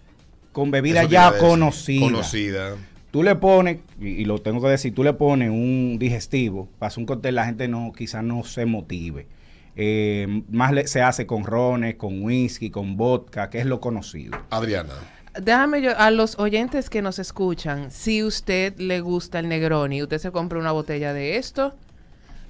con 0.53 0.71
te 0.71 0.81
ya 0.81 1.03
iba 1.03 1.27
a 1.27 1.31
decir. 1.31 1.47
conocidas. 1.47 2.09
Conocida. 2.09 2.75
Tú 3.11 3.23
le 3.23 3.35
pones, 3.35 3.79
y, 3.99 4.07
y 4.07 4.25
lo 4.25 4.39
tengo 4.39 4.61
que 4.61 4.67
decir, 4.67 4.93
tú 4.93 5.03
le 5.03 5.13
pones 5.13 5.49
un 5.49 5.97
digestivo, 5.99 6.69
para 6.77 6.87
hacer 6.89 6.99
un 7.01 7.05
cóctel, 7.07 7.35
la 7.35 7.45
gente 7.45 7.67
no, 7.67 7.91
quizás 7.95 8.23
no 8.23 8.43
se 8.43 8.65
motive. 8.65 9.25
Eh, 9.75 10.43
más 10.51 10.73
le- 10.73 10.87
se 10.87 11.01
hace 11.01 11.25
con 11.25 11.43
rones, 11.43 11.95
con 11.95 12.21
whisky, 12.23 12.69
con 12.69 12.97
vodka, 12.97 13.49
que 13.49 13.59
es 13.59 13.65
lo 13.65 13.79
conocido. 13.79 14.37
Adriana. 14.49 14.93
Déjame 15.41 15.81
yo, 15.81 15.91
a 15.97 16.11
los 16.11 16.37
oyentes 16.39 16.89
que 16.89 17.01
nos 17.01 17.17
escuchan, 17.19 17.91
si 17.91 18.23
usted 18.23 18.77
le 18.77 18.99
gusta 18.99 19.39
el 19.39 19.47
Negroni, 19.47 20.01
usted 20.03 20.17
se 20.17 20.31
compra 20.31 20.59
una 20.59 20.71
botella 20.71 21.13
de 21.13 21.37
esto. 21.37 21.75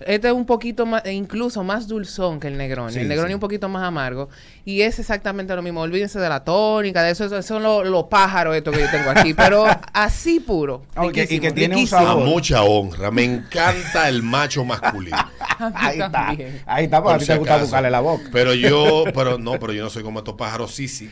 Este 0.05 0.27
es 0.27 0.33
un 0.33 0.45
poquito 0.45 0.85
más, 0.85 1.03
e 1.05 1.13
incluso 1.13 1.63
más 1.63 1.87
dulzón 1.87 2.39
que 2.39 2.47
el 2.47 2.57
Negroni. 2.57 2.93
Sí, 2.93 2.99
el 2.99 3.07
Negroni 3.07 3.29
sí. 3.29 3.33
un 3.35 3.39
poquito 3.39 3.67
más 3.69 3.83
amargo. 3.83 4.29
Y 4.65 4.81
es 4.81 4.99
exactamente 4.99 5.55
lo 5.55 5.61
mismo. 5.61 5.81
Olvídense 5.81 6.19
de 6.19 6.29
la 6.29 6.43
tónica, 6.43 7.03
de 7.03 7.11
eso, 7.11 7.25
esos 7.25 7.45
son 7.45 7.63
los, 7.63 7.85
los 7.87 8.05
pájaros 8.05 8.55
estos 8.55 8.73
que 8.75 8.81
yo 8.81 8.89
tengo 8.91 9.09
aquí. 9.09 9.33
Pero 9.33 9.65
así 9.93 10.39
puro. 10.39 10.83
Ah, 10.95 11.05
y 11.05 11.11
que- 11.11 11.27
tiene 11.27 11.75
un 11.75 11.81
riquísimo. 11.81 11.99
A 11.99 12.03
sabor. 12.05 12.25
mucha 12.25 12.63
honra. 12.63 13.11
Me 13.11 13.23
encanta 13.23 14.07
el 14.09 14.23
macho 14.23 14.63
masculino. 14.65 15.17
Ahí 15.75 15.99
está, 15.99 16.29
ahí 16.65 16.85
está, 16.85 17.03
porque 17.03 17.03
Por 17.03 17.15
a 17.15 17.17
ti 17.19 17.25
te 17.25 17.37
gusta 17.37 17.57
buscarle 17.57 17.91
la 17.91 17.99
boca. 17.99 18.23
Pero 18.31 18.53
yo, 18.53 19.03
pero 19.13 19.37
no, 19.37 19.59
pero 19.59 19.73
yo 19.73 19.83
no 19.83 19.89
soy 19.89 20.03
como 20.03 20.19
estos 20.19 20.35
pájaros 20.35 20.73
sisi. 20.73 21.11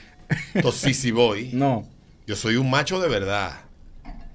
Estos 0.53 0.75
sisi 0.75 1.11
boy. 1.11 1.49
No. 1.51 1.85
Yo 2.25 2.35
soy 2.37 2.55
un 2.55 2.69
macho 2.69 3.01
de 3.01 3.09
verdad. 3.09 3.51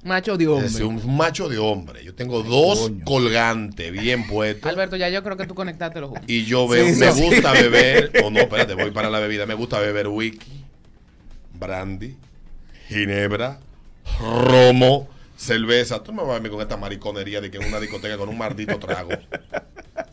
Macho 0.05 0.37
de 0.37 0.45
Es 0.45 0.51
hombre. 0.51 0.69
decir, 0.69 0.85
un 0.85 1.17
macho 1.17 1.49
de 1.49 1.59
hombre. 1.59 2.05
Yo 2.05 2.15
tengo 2.15 2.43
dos 2.43 2.81
coño. 2.81 3.05
colgantes 3.05 3.93
bien 3.93 4.27
puestos. 4.27 4.69
Alberto, 4.71 4.97
ya 4.97 5.09
yo 5.09 5.23
creo 5.23 5.37
que 5.37 5.47
tú 5.47 5.55
conectaste 5.55 6.01
los 6.01 6.11
juntos. 6.11 6.25
Y 6.29 6.45
yo 6.45 6.67
veo, 6.67 6.87
Sí, 6.89 6.99
me 6.99 7.13
sí, 7.13 7.23
gusta 7.23 7.53
beber, 7.53 8.11
o 8.25 8.31
no, 8.31 8.41
espérate, 8.41 8.75
voy 8.75 8.91
para 8.91 9.09
la 9.11 9.21
bebida. 9.21 9.47
Me 9.47 9.55
gusta 9.55 9.79
beber 9.79 10.09
whisky, 10.09 10.65
brandy, 11.55 12.17
ginebra, 12.89 13.61
romo, 14.21 15.09
cerveza. 15.37 16.03
Tú 16.03 16.13
me 16.13 16.23
vas 16.25 16.37
a 16.37 16.41
ver 16.41 16.51
con 16.51 16.61
esta 16.61 16.77
mariconería 16.77 17.41
de 17.41 17.51
que 17.51 17.59
en 17.59 17.67
una 17.67 17.79
discoteca 17.79 18.17
con 18.19 18.29
un 18.29 18.37
maldito 18.39 18.79
trago. 18.81 19.11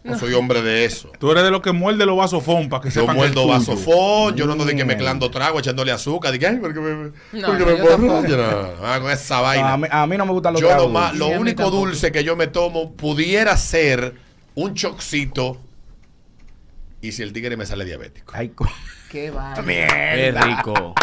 No 0.04 0.18
soy 0.18 0.34
hombre 0.34 0.62
de 0.62 0.86
eso. 0.86 1.12
Tú 1.20 1.30
eres 1.32 1.44
de 1.44 1.52
los 1.52 1.62
que 1.62 1.72
muerde 1.74 2.06
los 2.06 2.16
vasofón 2.18 2.70
para 2.70 2.82
que 2.84 2.90
Yo 2.90 3.02
sepan 3.02 3.16
que 3.16 3.20
muerdo 3.20 3.46
vasofón, 3.48 4.36
yo 4.36 4.46
no 4.46 4.54
ando 4.54 4.64
de 4.66 4.76
que 4.76 4.86
mezclando 4.86 5.30
trago, 5.30 5.60
echándole 5.60 5.92
azúcar, 5.92 6.38
que, 6.40 6.48
ay, 6.48 6.58
porque 6.62 6.80
me, 6.80 6.92
No, 6.94 7.12
porque 7.48 7.66
no, 7.66 7.98
me 7.98 8.30
yo 8.30 8.38
no, 8.38 8.70
ah, 8.86 8.98
con 9.02 9.12
esa 9.12 9.42
vaina. 9.42 9.74
a, 9.74 9.78
mí, 9.78 9.88
a 9.92 10.08
mí 10.08 10.18
no 10.18 10.26
me 10.26 10.32
gustan 10.32 10.54
los 10.54 10.62
Yo 10.62 10.70
tragos 10.70 10.92
lo 11.18 11.26
Sí, 11.28 11.32
mí 11.34 11.38
único 11.40 11.70
dulce 11.70 12.12
que 12.14 12.24
yo 12.24 12.36
me 12.38 12.48
tomo 12.48 12.94
pudiera 12.94 13.58
ser 13.58 14.16
un 14.56 14.74
chocito 14.74 15.58
y 17.02 17.12
si 17.12 17.22
el 17.24 17.34
tigre 17.34 17.58
me 17.58 17.66
sale 17.66 17.84
diabético. 17.86 18.32
Ay, 18.36 18.50
co- 18.50 18.68
Qué 19.10 19.32
va. 19.32 19.54
Qué 19.54 20.32
rico. 20.32 20.96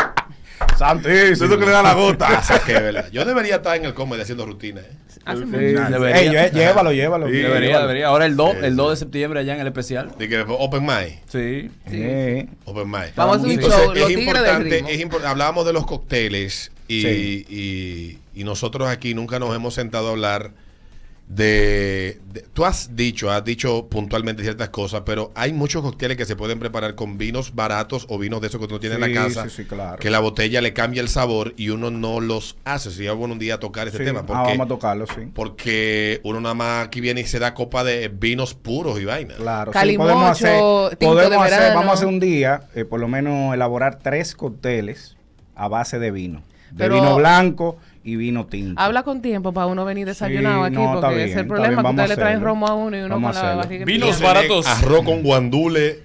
santísimo. 0.78 1.14
Eso 1.16 1.44
es 1.44 1.50
lo 1.50 1.58
que 1.58 1.66
le 1.66 1.72
da 1.72 1.82
la 1.82 1.92
gota. 1.94 2.42
Yo 3.12 3.24
debería 3.24 3.56
estar 3.56 3.76
en 3.76 3.84
el 3.84 3.94
comedy 3.94 4.22
haciendo 4.22 4.46
rutina. 4.46 4.80
¿eh? 4.80 4.90
Hace 5.26 5.40
Sí, 5.40 5.46
mucho. 5.46 5.58
Debería. 5.90 6.20
Ey, 6.20 6.28
lle- 6.28 6.52
llévalo, 6.52 6.92
llévalo. 6.92 7.26
Sí, 7.26 7.32
Debería, 7.32 7.60
llévalo. 7.68 7.86
debería. 7.88 8.06
Ahora 8.06 8.26
el 8.26 8.36
2, 8.36 8.50
Sí, 8.52 8.56
el 8.62 8.70
sí. 8.70 8.76
2 8.76 8.90
de 8.90 8.96
septiembre 8.96 9.40
allá 9.40 9.54
en 9.54 9.60
el 9.60 9.66
especial. 9.66 10.12
De 10.18 10.28
que 10.28 10.44
open 10.46 10.84
mic. 10.86 11.20
Sí. 11.28 11.70
Sí. 11.90 12.48
Open 12.64 12.88
mic. 12.90 13.12
Vamos 13.16 13.36
a 13.36 13.38
hacer 13.40 13.46
un 13.48 13.52
Entonces, 13.52 13.80
show, 13.84 13.94
los 13.94 14.10
es 14.10 14.16
importante, 14.18 14.78
es 14.88 15.00
impor- 15.04 15.24
hablábamos 15.24 15.66
de 15.66 15.72
los 15.72 15.84
cócteles 15.84 16.70
y, 16.88 17.02
Sí. 17.02 17.46
y- 17.48 18.40
y 18.40 18.44
nosotros 18.44 18.88
aquí 18.88 19.14
nunca 19.14 19.38
nos 19.40 19.54
hemos 19.54 19.74
sentado 19.74 20.08
a 20.08 20.10
hablar 20.12 20.52
de, 21.28 22.20
de- 22.32 22.42
Tú 22.52 22.64
has 22.64 22.94
dicho, 22.96 23.30
has 23.30 23.44
dicho 23.44 23.88
puntualmente 23.88 24.42
ciertas 24.42 24.68
cosas, 24.70 25.02
pero 25.04 25.32
hay 25.34 25.52
muchos 25.52 25.82
cócteles 25.82 26.16
que 26.16 26.24
se 26.24 26.36
pueden 26.36 26.58
preparar 26.58 26.94
con 26.94 27.18
vinos 27.18 27.54
baratos 27.54 28.06
o 28.08 28.18
vinos 28.18 28.40
de 28.40 28.46
esos 28.46 28.58
que 28.60 28.66
uno 28.66 28.78
tiene 28.80 28.94
en 28.94 29.00
la 29.00 29.12
casa. 29.12 29.44
sí, 29.44 29.50
sí, 29.50 29.64
claro. 29.64 29.98
Que 29.98 30.08
la 30.10 30.20
botella 30.20 30.60
le 30.60 30.72
cambia 30.72 31.02
el 31.02 31.08
sabor 31.08 31.52
y 31.56 31.70
uno 31.70 31.90
no 31.90 32.20
los 32.20 32.56
hace. 32.64 32.90
Sería 32.90 33.12
bueno 33.12 33.32
un 33.34 33.38
día 33.40 33.58
tocar 33.58 33.88
ese 33.88 33.98
Sí. 33.98 34.04
tema. 34.04 34.20
Ah, 34.20 34.24
Porque, 34.26 34.42
vamos 34.52 34.64
a 34.64 34.68
tocarlo, 34.68 35.06
sí. 35.06 35.22
porque 35.34 36.20
uno 36.24 36.40
nada 36.40 36.54
más 36.54 36.86
aquí 36.86 37.00
viene 37.00 37.22
y 37.22 37.24
se 37.26 37.38
da 37.38 37.54
copa 37.54 37.82
de 37.84 38.08
vinos 38.08 38.54
puros 38.54 39.00
y 39.00 39.04
vainas. 39.04 39.36
Claro, 39.36 39.72
Calimocho, 39.72 40.08
podemos 40.12 40.30
hacer, 40.30 40.96
tinto 40.98 41.14
podemos 41.14 41.48
de 41.50 41.54
hacer, 41.56 41.74
vamos 41.74 41.90
a 41.90 41.94
hacer 41.94 42.06
un 42.08 42.20
día, 42.20 42.62
eh, 42.74 42.84
por 42.84 43.00
lo 43.00 43.08
menos 43.08 43.52
elaborar 43.54 43.98
tres 43.98 44.34
cócteles 44.34 45.16
a 45.54 45.68
base 45.68 45.98
de 45.98 46.10
vino. 46.10 46.42
De 46.70 46.78
Pero- 46.84 46.94
vino 46.96 47.16
blanco 47.16 47.78
y 48.06 48.14
vino 48.16 48.46
tinto. 48.46 48.80
Habla 48.80 49.02
con 49.02 49.20
tiempo 49.20 49.52
para 49.52 49.66
uno 49.66 49.84
venir 49.84 50.06
desayunado 50.06 50.60
Sí, 50.62 50.66
aquí, 50.68 50.74
no, 50.76 50.84
está 50.94 51.00
porque 51.08 51.16
bien, 51.16 51.28
es 51.28 51.36
el 51.36 51.46
problema 51.46 51.82
que 51.82 51.88
a 52.02 52.06
le 52.06 52.14
traen 52.14 52.28
hacerlo. 52.36 52.46
romo 52.46 52.66
a 52.68 52.74
uno 52.74 52.96
y 52.96 53.00
uno 53.00 53.14
Vamos 53.16 53.36
con 53.36 53.46
la 53.46 53.54
barriga. 53.56 53.84
Vinos 53.84 54.20
baratos. 54.22 54.66
Arroz 54.66 55.04
con 55.04 55.22
guandule, 55.22 56.00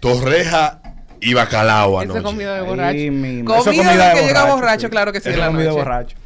torreja 0.00 0.80
y 1.20 1.34
bacalao 1.34 2.00
Eso 2.02 2.12
anoche. 2.12 2.22
comida 2.22 2.54
de 2.56 2.62
borracho. 2.62 2.98
mismo. 3.12 3.54
Eso 3.54 3.64
Comida, 3.64 3.82
comida 3.84 4.08
de 4.08 4.14
de 4.14 4.20
que 4.20 4.26
llega 4.26 4.40
borracho, 4.42 4.56
borracho, 4.56 4.86
sí. 4.86 4.90
claro 4.90 5.12
que 5.12 5.20
sí. 5.20 5.28
Eso 5.30 5.40
comida 5.46 5.64
noche. 5.64 5.76
borracho. 5.78 6.16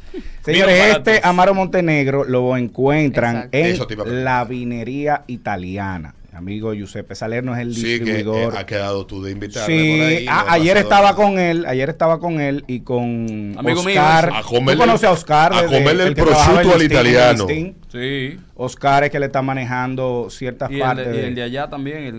Señores, 0.43 0.95
este. 0.97 1.21
Amaro 1.23 1.53
Montenegro 1.53 2.23
lo 2.23 2.55
encuentran 2.57 3.49
Exacto. 3.51 3.57
en 3.57 3.65
Eso 3.67 4.05
la 4.05 4.43
vinería 4.45 5.23
italiana. 5.27 6.15
Mi 6.35 6.51
Amigo 6.53 6.73
Giuseppe 6.73 7.15
Salerno 7.15 7.55
es 7.55 7.61
el 7.61 7.73
Sí, 7.75 7.81
que 7.81 7.95
eh, 7.95 7.99
distribuidor. 7.99 8.57
ha 8.57 8.65
quedado 8.65 9.05
tú 9.05 9.23
de 9.23 9.31
invitarme 9.31 9.73
Sí, 9.73 9.97
por 9.97 10.05
ahí. 10.05 10.25
ayer 10.49 10.75
estaba 10.77 11.15
con 11.15 11.39
él, 11.39 11.65
ayer 11.65 11.89
estaba 11.89 12.19
con 12.19 12.41
él 12.41 12.65
y 12.67 12.81
con 12.81 13.55
Amigo 13.57 13.83
mío, 13.83 14.01
Oscar. 14.01 14.31
A 14.33 14.41
¿Tú 14.41 14.47
comerle- 14.49 14.77
conoces 14.77 15.07
a 15.07 15.11
Oscar? 15.13 15.53
a 15.53 15.61
desde- 15.61 15.77
comerle 15.79 16.03
el 16.07 16.13
que 16.15 16.21
en 16.21 16.27
prosciutto 16.27 16.73
al 16.75 16.83
italiano. 16.83 17.47
Sí. 17.89 18.37
Oscar 18.55 19.05
es 19.05 19.11
que 19.11 19.19
le 19.19 19.27
está 19.27 19.41
manejando 19.41 20.27
ciertas 20.29 20.69
Y 20.71 20.75
el, 20.75 20.79
partes. 20.81 21.07
de, 21.07 21.15
y 21.21 21.25
el 21.25 21.35
de 21.35 21.43
allá 21.43 21.69
también, 21.69 21.97
el, 22.03 22.15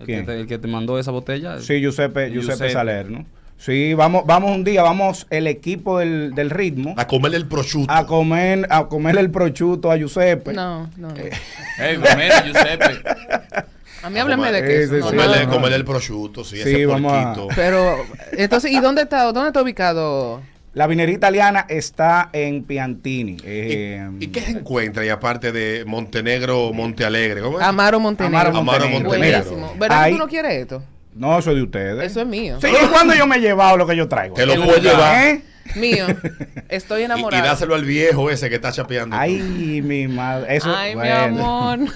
el, 0.00 0.06
¿Quién? 0.06 0.20
que 0.20 0.32
te, 0.32 0.40
el 0.40 0.46
que 0.48 0.58
te 0.58 0.66
mandó 0.66 0.98
esa 0.98 1.12
botella. 1.12 1.60
Sí, 1.60 1.80
Giuseppe, 1.80 2.30
Giuseppe 2.30 2.52
Giuseppe. 2.56 2.70
Salerno. 2.72 3.26
Sí, 3.56 3.94
vamos, 3.94 4.24
vamos 4.26 4.50
un 4.54 4.62
día, 4.64 4.82
vamos 4.82 5.26
el 5.30 5.46
equipo 5.46 5.98
del, 5.98 6.34
del 6.34 6.50
ritmo 6.50 6.94
A 6.98 7.06
comerle 7.06 7.38
el 7.38 7.46
prosciutto. 7.46 7.92
a 7.92 8.06
comer, 8.06 8.66
a 8.68 8.86
comer 8.88 9.16
el 9.16 9.30
prochuto 9.30 9.90
a 9.90 9.96
Giuseppe. 9.96 10.52
No, 10.52 10.90
no, 10.98 11.08
no. 11.08 11.14
Eh, 11.16 11.30
Ey, 11.78 11.96
mira, 11.98 12.42
Giuseppe. 12.44 13.00
A 14.02 14.10
mí 14.10 14.18
háblame 14.18 14.52
de 14.52 14.62
queso. 14.62 14.94
sí, 14.96 15.00
no, 15.00 15.08
sí. 15.10 15.16
no, 15.16 15.22
comerle, 15.22 15.46
no. 15.46 15.52
comerle 15.52 15.76
el 15.76 15.84
prosciutto, 15.86 16.44
sí, 16.44 16.56
Sí, 16.56 16.62
ese 16.68 16.86
vamos 16.86 17.12
a-. 17.12 17.34
Pero, 17.56 18.04
entonces, 18.32 18.70
¿y 18.70 18.80
dónde 18.80 19.02
está, 19.02 19.22
dónde 19.32 19.46
está 19.48 19.62
ubicado? 19.62 20.42
La 20.74 20.86
vinería 20.88 21.14
italiana 21.14 21.64
está 21.68 22.28
en 22.32 22.64
Piantini. 22.64 23.36
eh, 23.44 24.10
¿Y, 24.20 24.24
y 24.24 24.26
qué 24.26 24.40
se 24.42 24.50
encuentra? 24.50 25.06
Y 25.06 25.08
aparte 25.08 25.52
de 25.52 25.84
Montenegro, 25.86 26.72
Montealegre. 26.74 27.40
¿Cómo 27.40 27.60
es? 27.60 27.64
Amaro 27.64 27.98
Montenegro. 28.00 28.38
Amaro 28.40 28.58
Amaro 28.58 28.78
Montenegro. 28.90 29.08
Montenegro. 29.08 29.44
Buenísimo. 29.50 29.74
¿Verdad 29.80 29.98
que 30.00 30.04
Ahí- 30.04 30.12
tú 30.12 30.18
no 30.18 30.26
quieres 30.28 30.52
esto? 30.52 30.82
No, 31.14 31.38
eso 31.38 31.50
es 31.50 31.56
de 31.56 31.62
ustedes. 31.62 32.10
Eso 32.10 32.20
es 32.22 32.26
mío. 32.26 32.58
Sí, 32.60 32.68
¿y 32.68 32.86
cuándo 32.88 33.14
yo 33.14 33.26
me 33.26 33.36
he 33.36 33.40
llevado 33.40 33.76
lo 33.76 33.86
que 33.86 33.96
yo 33.96 34.08
traigo? 34.08 34.34
Te 34.34 34.46
lo 34.46 34.56
lugar. 34.56 34.80
llevar. 34.80 35.24
¿Eh? 35.26 35.42
Mío. 35.76 36.06
Estoy 36.68 36.98
Y, 36.98 37.02
y 37.02 37.04
enamorada. 37.04 37.44
dáselo 37.44 37.74
al 37.74 37.84
viejo 37.84 38.30
ese 38.30 38.48
que 38.48 38.56
está 38.56 38.72
chapeando. 38.72 39.16
Ay, 39.16 39.40
mi 39.82 40.08
madre. 40.08 40.56
Eso, 40.56 40.74
Ay, 40.74 40.94
mi 40.96 41.08
amor. 41.08 41.78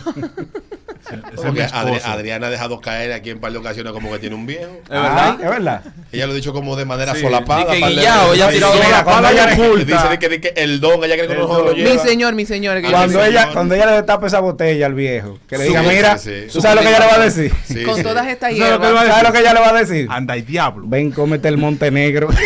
Porque 1.36 1.64
Adri- 1.66 2.00
Adriana 2.04 2.46
ha 2.48 2.50
dejado 2.50 2.80
caer 2.80 3.12
aquí 3.12 3.30
en 3.30 3.40
par 3.40 3.52
de 3.52 3.58
ocasiones 3.58 3.92
como 3.92 4.10
que 4.12 4.18
tiene 4.18 4.34
un 4.34 4.46
viejo. 4.46 4.70
¿Es 4.84 4.88
verdad? 4.90 5.36
Ay, 5.38 5.44
es 5.44 5.50
verdad. 5.50 5.82
Ella 6.12 6.26
lo 6.26 6.32
ha 6.32 6.36
dicho 6.36 6.52
como 6.52 6.76
de 6.76 6.84
manera 6.84 7.14
Sí, 7.14 7.20
solapada. 7.22 7.66
que 7.72 7.78
guillao, 7.78 8.34
ella 8.34 8.48
ha 8.48 8.50
tirado 8.50 8.72
cuando 8.74 9.04
cuando 9.04 9.28
ella 9.30 9.46
dice 9.84 10.18
que, 10.18 10.40
que 10.40 10.52
el 10.56 10.80
don, 10.80 11.02
ella 11.04 11.14
cree 11.16 11.26
que 11.28 11.32
El 11.34 11.38
uno 11.40 11.48
no 11.48 11.58
lo 11.60 11.64
don. 11.66 11.74
mi 11.76 11.82
lleva. 11.84 12.02
señor, 12.04 12.34
mi 12.34 12.46
señor. 12.46 12.76
que 12.76 12.82
yo 12.84 12.90
Cuando 12.90 13.18
señor. 13.20 13.28
ella, 13.30 13.48
cuando 13.52 13.74
ella 13.74 13.86
le 13.86 13.92
destapa 13.92 14.26
esa 14.26 14.40
botella 14.40 14.86
al 14.86 14.94
viejo, 14.94 15.38
que 15.48 15.58
le 15.58 15.64
diga, 15.64 15.82
sí, 15.82 15.88
mira, 15.88 16.18
sí. 16.18 16.32
¿tú 16.52 16.60
sabes 16.60 16.76
lo 16.76 16.82
que 16.82 16.88
ella 16.88 16.98
le 17.00 17.06
va 17.06 17.14
a 17.14 17.24
decir? 17.24 17.52
Con 17.84 18.02
todas 18.02 18.26
estas 18.26 18.50
¿Tú 18.50 18.58
sabes 18.58 18.72
lo 18.72 18.80
que 18.80 18.86
él 18.88 18.94
va 18.94 19.00
a 19.00 19.04
hierbas. 19.04 19.08
¿Sabes 19.08 19.22
lo 19.28 19.32
que 19.32 19.40
ella 19.40 19.54
le 19.54 19.60
va 19.60 19.68
a 19.70 19.72
decir? 19.72 20.06
Anda 20.10 20.36
y 20.36 20.42
diablo. 20.42 20.84
Ven, 20.86 21.10
cómete 21.10 21.48
el 21.48 21.56
Montenegro. 21.58 22.28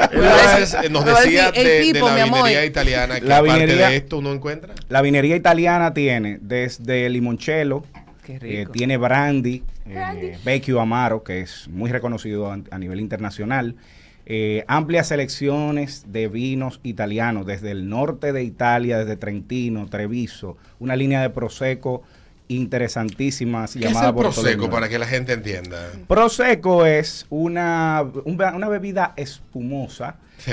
Entonces, 0.12 0.76
eh, 0.84 0.88
nos 0.90 1.04
decir, 1.04 1.24
decía 1.24 1.48
"Ey, 1.54 1.92
de, 1.92 2.00
la 2.00 2.14
mi 2.14 2.20
amor". 2.20 2.38
vinería 2.44 2.64
italiana 2.64 3.20
que 3.20 3.26
La 3.26 3.38
aparte 3.38 3.64
vinería- 3.66 3.88
de 3.90 3.96
esto 3.96 4.18
uno 4.18 4.32
encuentra. 4.32 4.74
La 4.88 5.02
vinería 5.02 5.36
italiana 5.36 5.92
tiene 5.94 6.38
desde 6.40 7.08
limoncello, 7.08 7.84
eh, 8.28 8.66
tiene 8.72 8.96
brandy, 8.96 9.62
eh, 9.86 10.38
Vecchio 10.44 10.80
Amaro, 10.80 11.22
que 11.22 11.40
es 11.40 11.68
muy 11.68 11.90
reconocido 11.90 12.50
a, 12.52 12.58
a 12.70 12.78
nivel 12.78 13.00
internacional. 13.00 13.74
eh, 14.32 14.64
amplias 14.68 15.08
selecciones 15.08 16.04
de 16.12 16.28
vinos 16.28 16.78
italianos 16.84 17.46
desde 17.46 17.72
el 17.72 17.88
norte 17.88 18.32
de 18.32 18.44
Italia, 18.44 18.98
desde 18.98 19.16
Trentino, 19.16 19.88
Treviso, 19.88 20.56
una 20.78 20.94
línea 20.94 21.20
de 21.20 21.30
Prosecco 21.30 22.02
interesantísima 22.54 23.66
¿Qué 23.66 23.86
es 23.86 23.96
el 24.02 24.14
prosecco 24.14 24.68
para 24.70 24.88
que 24.88 24.98
la 24.98 25.06
gente 25.06 25.32
entienda? 25.32 25.90
Prosecco 26.06 26.84
es 26.86 27.26
una, 27.30 28.04
una 28.24 28.68
bebida 28.68 29.14
espumosa 29.16 30.16
Sí. 30.38 30.52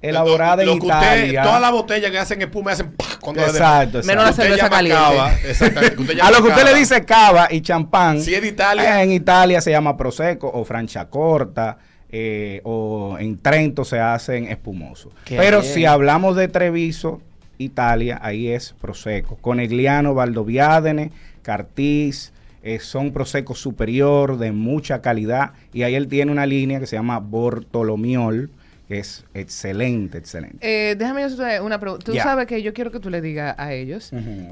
Elaborada 0.00 0.64
Lo 0.64 0.72
en 0.72 0.78
que 0.80 0.86
usted- 0.86 0.96
Italia. 1.26 1.42
Todas 1.42 1.60
las 1.60 1.70
botellas 1.70 2.10
que 2.10 2.18
hacen 2.18 2.40
espuma 2.40 2.72
hacen 2.72 2.92
¡pah! 2.92 3.04
cuando 3.20 3.42
Exacto, 3.42 3.98
exacto. 3.98 4.06
Menos 4.06 4.24
la 4.24 4.32
cerveza 4.32 4.70
caliente. 4.70 4.98
cava, 5.02 5.34
exactamente, 5.44 5.96
A 6.22 6.30
lo 6.30 6.36
que 6.38 6.48
usted 6.48 6.62
cava. 6.62 6.70
le 6.72 6.78
dice 6.78 7.04
cava 7.04 7.48
y 7.50 7.60
champán. 7.60 8.20
Si 8.22 8.34
es 8.34 8.40
de 8.40 8.48
Italia. 8.48 9.00
eh, 9.00 9.04
En 9.04 9.12
Italia 9.12 9.60
se 9.60 9.70
llama 9.72 9.94
prosecco 9.98 10.50
o 10.52 10.64
franciacorta. 10.64 11.76
eh, 12.08 12.62
o 12.64 13.16
en 13.18 13.36
Trento 13.42 13.84
se 13.84 13.98
hacen 14.00 14.46
espumosos. 14.48 15.12
Qué 15.26 15.36
Pero 15.36 15.60
bien. 15.60 15.74
si 15.74 15.84
hablamos 15.84 16.34
de 16.36 16.48
Treviso, 16.48 17.20
Italia, 17.58 18.18
ahí 18.22 18.48
es 18.48 18.74
prosecco. 18.80 19.36
Conegliano, 19.36 20.14
Valdoviadene, 20.14 21.10
Cartiz, 21.46 22.32
eh, 22.64 22.80
son 22.80 23.12
prosecco 23.12 23.54
superior 23.54 24.36
de 24.36 24.50
mucha 24.50 25.00
calidad. 25.00 25.52
Y 25.72 25.84
ahí 25.84 25.94
él 25.94 26.08
tiene 26.08 26.32
una 26.32 26.44
línea 26.44 26.80
que 26.80 26.86
se 26.88 26.96
llama 26.96 27.20
Bortolomiol, 27.20 28.50
que 28.88 28.98
es 28.98 29.24
excelente, 29.32 30.18
excelente. 30.18 30.58
Eh, 30.60 30.96
déjame 30.96 31.20
yo 31.20 31.28
hacerte 31.28 31.60
una 31.60 31.78
pregunta. 31.78 32.04
Tú 32.04 32.16
sabes 32.16 32.46
que 32.46 32.60
yo 32.64 32.74
quiero 32.74 32.90
que 32.90 32.98
tú 32.98 33.10
le 33.10 33.20
digas 33.20 33.54
a 33.58 33.72
ellos 33.72 34.10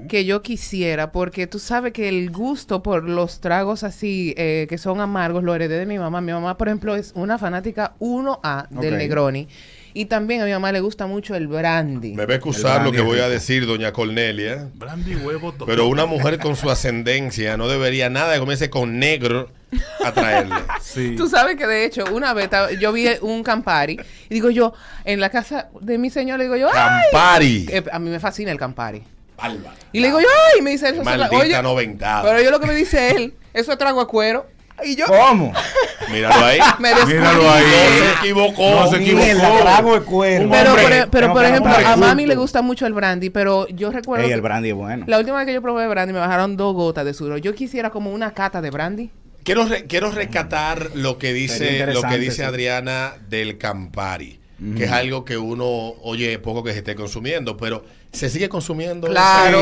que 0.09 0.25
yo 0.25 0.43
quisiera, 0.43 1.11
porque 1.11 1.49
tú 1.49 1.59
sabes 1.59 1.93
que 1.93 2.09
el 2.09 2.31
gusto 2.31 2.81
por 2.85 3.09
los 3.09 3.41
tragos 3.41 3.83
así, 3.83 4.33
eh, 4.37 4.67
que 4.69 4.79
son 4.79 5.01
amargos, 5.01 5.43
lo 5.43 5.53
heredé 5.53 5.79
de 5.79 5.87
mi 5.87 5.99
mamá. 5.99 6.21
Mi 6.21 6.31
mamá, 6.31 6.57
por 6.57 6.69
ejemplo, 6.69 6.95
es 6.95 7.11
una 7.17 7.39
fanática 7.39 7.95
1A 7.99 8.69
del. 8.69 8.97
Negroni. 8.99 9.49
Y 9.97 10.07
también 10.07 10.43
a 10.43 10.45
mi 10.45 10.51
mamá 10.51 10.73
le 10.73 10.81
gusta 10.81 11.07
mucho 11.07 11.37
el 11.37 11.47
brandy. 11.47 12.15
Me 12.15 12.27
va 12.27 12.33
a 12.33 12.37
excusar 12.37 12.83
lo 12.83 12.91
que 12.91 13.01
voy 13.01 13.21
a 13.21 13.29
decir, 13.29 13.65
doña 13.65 13.93
Cornelia. 13.93 14.69
Brandy, 14.75 15.15
huevo, 15.15 15.53
todo. 15.53 15.67
Pero 15.67 15.87
una 15.87 16.05
mujer 16.05 16.41
con 16.41 16.57
su 16.57 16.69
ascendencia 16.69 17.57
no 17.57 17.69
debería 17.69 18.11
nada 18.11 18.33
de 18.33 18.41
comerse 18.41 18.69
con 18.71 18.99
negro 18.99 19.51
a 20.05 20.13
traerle. 20.13 20.57
Sí. 20.81 21.15
Tú 21.17 21.29
sabes 21.29 21.57
que 21.57 21.67
de 21.67 21.85
hecho, 21.85 22.05
una 22.13 22.33
vez 22.35 22.49
yo 22.79 22.93
vi 22.93 23.09
un 23.21 23.43
Campari 23.43 23.99
y 24.29 24.35
digo 24.35 24.49
yo, 24.51 24.75
en 25.05 25.19
la 25.19 25.29
casa 25.29 25.71
de 25.81 25.99
mi 25.99 26.09
señor, 26.09 26.39
le 26.39 26.45
digo 26.45 26.57
yo, 26.57 26.69
¡ay! 26.73 27.03
Campari. 27.11 27.67
Eh, 27.69 27.85
a 27.91 27.99
mí 27.99 28.11
me 28.11 28.21
fascina 28.21 28.53
el 28.53 28.59
Campari. 28.59 29.03
Bárbaro. 29.37 29.77
Y 29.93 29.99
le 29.99 30.09
digo 30.09 30.21
yo, 30.21 30.29
¡ay! 30.53 30.61
Y 30.61 30.63
me 30.63 30.71
dice 30.71 30.91
eso. 30.91 31.01
es 31.01 31.05
Maldita 31.05 31.37
oye, 31.37 31.63
noventada. 31.63 32.23
Pero 32.23 32.43
yo 32.43 32.53
lo 32.53 32.61
que 32.61 32.67
me 32.67 32.75
dice 32.75 33.11
él, 33.11 33.35
eso 33.53 33.73
es 33.73 33.79
trago 33.79 34.01
a 34.01 34.07
cuero. 34.07 34.47
Y 34.83 34.97
yo 34.97 35.07
¿Cómo? 35.07 35.53
Míralo 36.13 36.45
ahí. 36.45 36.59
Míralo 36.79 37.51
ahí. 37.51 37.65
No 37.65 38.05
se 38.05 38.13
equivocó. 38.19 38.71
No 38.71 38.91
se 38.91 38.97
equivocó. 38.97 39.25
De 39.95 40.01
cuero. 40.03 40.49
Pero, 40.51 40.73
por, 40.75 41.11
pero 41.11 41.33
por 41.33 41.45
ejemplo, 41.45 41.73
a 41.73 41.97
mami 41.97 42.27
le 42.27 42.35
gusta 42.35 42.61
mucho 42.63 42.87
el 42.87 42.93
brandy, 42.93 43.31
pero 43.31 43.69
yo 43.69 43.91
recuerdo 43.91 44.25
Ey, 44.27 44.33
el 44.33 44.41
brandy 44.41 44.71
es 44.71 44.75
bueno. 44.75 45.05
la 45.07 45.19
última 45.19 45.39
vez 45.39 45.47
que 45.47 45.55
yo 45.55 45.63
probé 45.63 45.87
brandy 45.87 46.13
me 46.13 46.19
bajaron 46.19 46.57
dos 46.57 46.75
gotas 46.75 47.05
de 47.05 47.15
sudor. 47.15 47.39
Yo 47.41 47.55
quisiera 47.55 47.91
como 47.91 48.11
una 48.13 48.33
cata 48.33 48.61
de 48.61 48.71
brandy. 48.71 49.11
Quiero, 49.45 49.67
re- 49.67 49.85
quiero 49.85 50.11
rescatar 50.11 50.91
lo 50.95 51.19
que 51.19 51.33
dice, 51.35 51.87
lo 51.93 52.03
que 52.03 52.19
dice 52.19 52.37
sí. 52.37 52.43
Adriana 52.43 53.13
del 53.29 53.59
Campari, 53.59 54.41
que 54.77 54.85
es 54.85 54.91
algo 54.93 55.25
que 55.25 55.37
uno 55.37 55.67
oye 56.03 56.39
poco 56.39 56.63
que 56.63 56.73
se 56.73 56.79
esté 56.79 56.95
consumiendo, 56.95 57.57
pero 57.57 57.85
se 58.13 58.31
sigue 58.31 58.49
consumiendo. 58.49 59.09
Claro. 59.09 59.59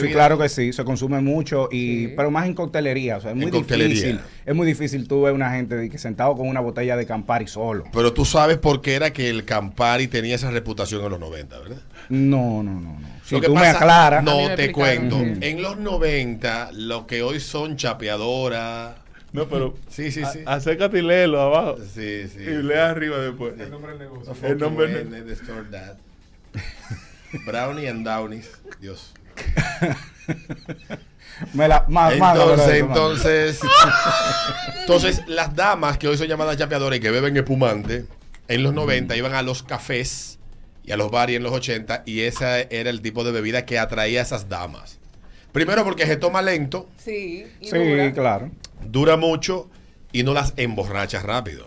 Sí, 0.00 0.08
claro 0.08 0.38
que 0.38 0.48
sí, 0.48 0.72
se 0.72 0.84
consume 0.84 1.20
mucho 1.20 1.68
y 1.72 2.06
Sí. 2.06 2.12
pero 2.16 2.30
más 2.30 2.46
en 2.46 2.54
coctelería, 2.54 3.16
o 3.16 3.20
sea, 3.20 3.30
es 3.30 3.36
En 3.36 3.42
muy 3.42 3.50
coctelería. 3.50 3.88
difícil. 3.94 4.20
Es 4.46 4.54
muy 4.54 4.66
difícil 4.66 5.08
tú 5.08 5.22
ver 5.22 5.32
una 5.32 5.50
gente 5.50 5.88
que 5.90 5.98
sentado 5.98 6.36
con 6.36 6.46
una 6.48 6.60
botella 6.60 6.96
de 6.96 7.06
Campari 7.06 7.48
solo. 7.48 7.84
Pero 7.92 8.12
tú 8.12 8.24
sabes 8.24 8.58
por 8.58 8.80
qué 8.80 8.94
era 8.94 9.12
que 9.12 9.28
el 9.28 9.44
Campari 9.44 10.06
tenía 10.06 10.36
esa 10.36 10.50
reputación 10.52 11.04
en 11.04 11.10
los 11.10 11.18
90, 11.20 11.58
¿verdad? 11.58 11.78
No, 12.08 12.62
no, 12.62 12.72
no, 12.74 12.80
no. 13.00 13.16
Si 13.24 13.34
Lo 13.34 13.40
que 13.40 13.48
tú 13.48 13.54
me 13.56 13.66
aclaras, 13.66 14.22
No, 14.22 14.36
me 14.48 14.54
te 14.56 14.64
explicaron. 14.66 15.08
cuento. 15.10 15.44
En 15.44 15.60
los 15.60 15.76
90, 15.78 16.70
lo 16.72 17.08
que 17.08 17.22
hoy 17.22 17.40
son 17.40 17.76
chapeadoras. 17.76 18.94
No, 19.36 19.48
pero. 19.48 19.74
Sí, 19.88 20.10
sí, 20.12 20.22
sí. 20.32 20.40
a- 20.46 20.54
acércate 20.54 20.98
y 20.98 21.02
léelo 21.02 21.40
abajo. 21.40 21.76
Sí, 21.94 22.26
sí. 22.28 22.38
Y 22.40 22.62
lee 22.62 22.74
arriba 22.74 23.18
después. 23.18 23.54
El 23.60 23.70
nombre 23.70 23.92
del 23.92 24.00
negocio. 24.00 24.34
El 24.42 24.58
nombre 24.58 24.86
del-. 24.88 25.26
Brownie 27.46 27.88
and 27.88 28.04
Downies. 28.06 28.50
Dios. 28.80 29.12
me 31.52 31.68
la 31.68 31.84
más, 31.88 32.16
más, 32.16 32.38
Entonces, 32.38 32.82
más. 32.82 32.96
entonces, 32.96 33.60
entonces, 34.80 35.22
las 35.26 35.54
damas 35.54 35.98
que 35.98 36.08
hoy 36.08 36.16
son 36.16 36.28
llamadas 36.28 36.56
chapeadoras 36.56 36.98
y 36.98 37.02
que 37.02 37.10
beben 37.10 37.36
espumante, 37.36 38.06
en 38.48 38.62
los 38.62 38.72
90 38.72 39.14
iban 39.16 39.34
a 39.34 39.42
los 39.42 39.62
cafés 39.62 40.38
y 40.84 40.92
a 40.92 40.96
los 40.96 41.10
bares 41.10 41.36
en 41.36 41.42
los 41.42 41.52
80 41.52 42.04
y 42.06 42.20
ese 42.20 42.68
era 42.70 42.88
el 42.88 43.02
tipo 43.02 43.22
de 43.24 43.32
bebida 43.32 43.66
que 43.66 43.78
atraía 43.78 44.20
a 44.20 44.22
esas 44.22 44.48
damas. 44.48 44.98
Primero 45.52 45.84
porque 45.84 46.06
se 46.06 46.16
toma 46.16 46.40
lento, 46.42 46.88
Sí, 46.96 47.46
Sí, 47.60 48.12
claro. 48.14 48.50
Dura 48.84 49.16
mucho 49.16 49.70
y 50.12 50.22
no 50.22 50.34
las 50.34 50.54
emborrachas 50.56 51.22
rápido. 51.22 51.66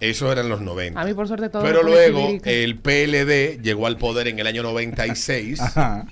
Eso 0.00 0.30
era 0.30 0.42
en 0.42 0.48
los 0.48 0.60
90. 0.60 1.00
A 1.00 1.04
mí 1.04 1.14
por 1.14 1.28
suerte 1.28 1.48
todo 1.48 1.62
Pero 1.62 1.82
luego 1.82 2.38
el 2.44 2.76
PLD 2.78 3.62
llegó 3.62 3.86
al 3.86 3.96
poder 3.96 4.28
en 4.28 4.38
el 4.38 4.46
año 4.46 4.62
96 4.62 5.60
Ajá. 5.60 6.06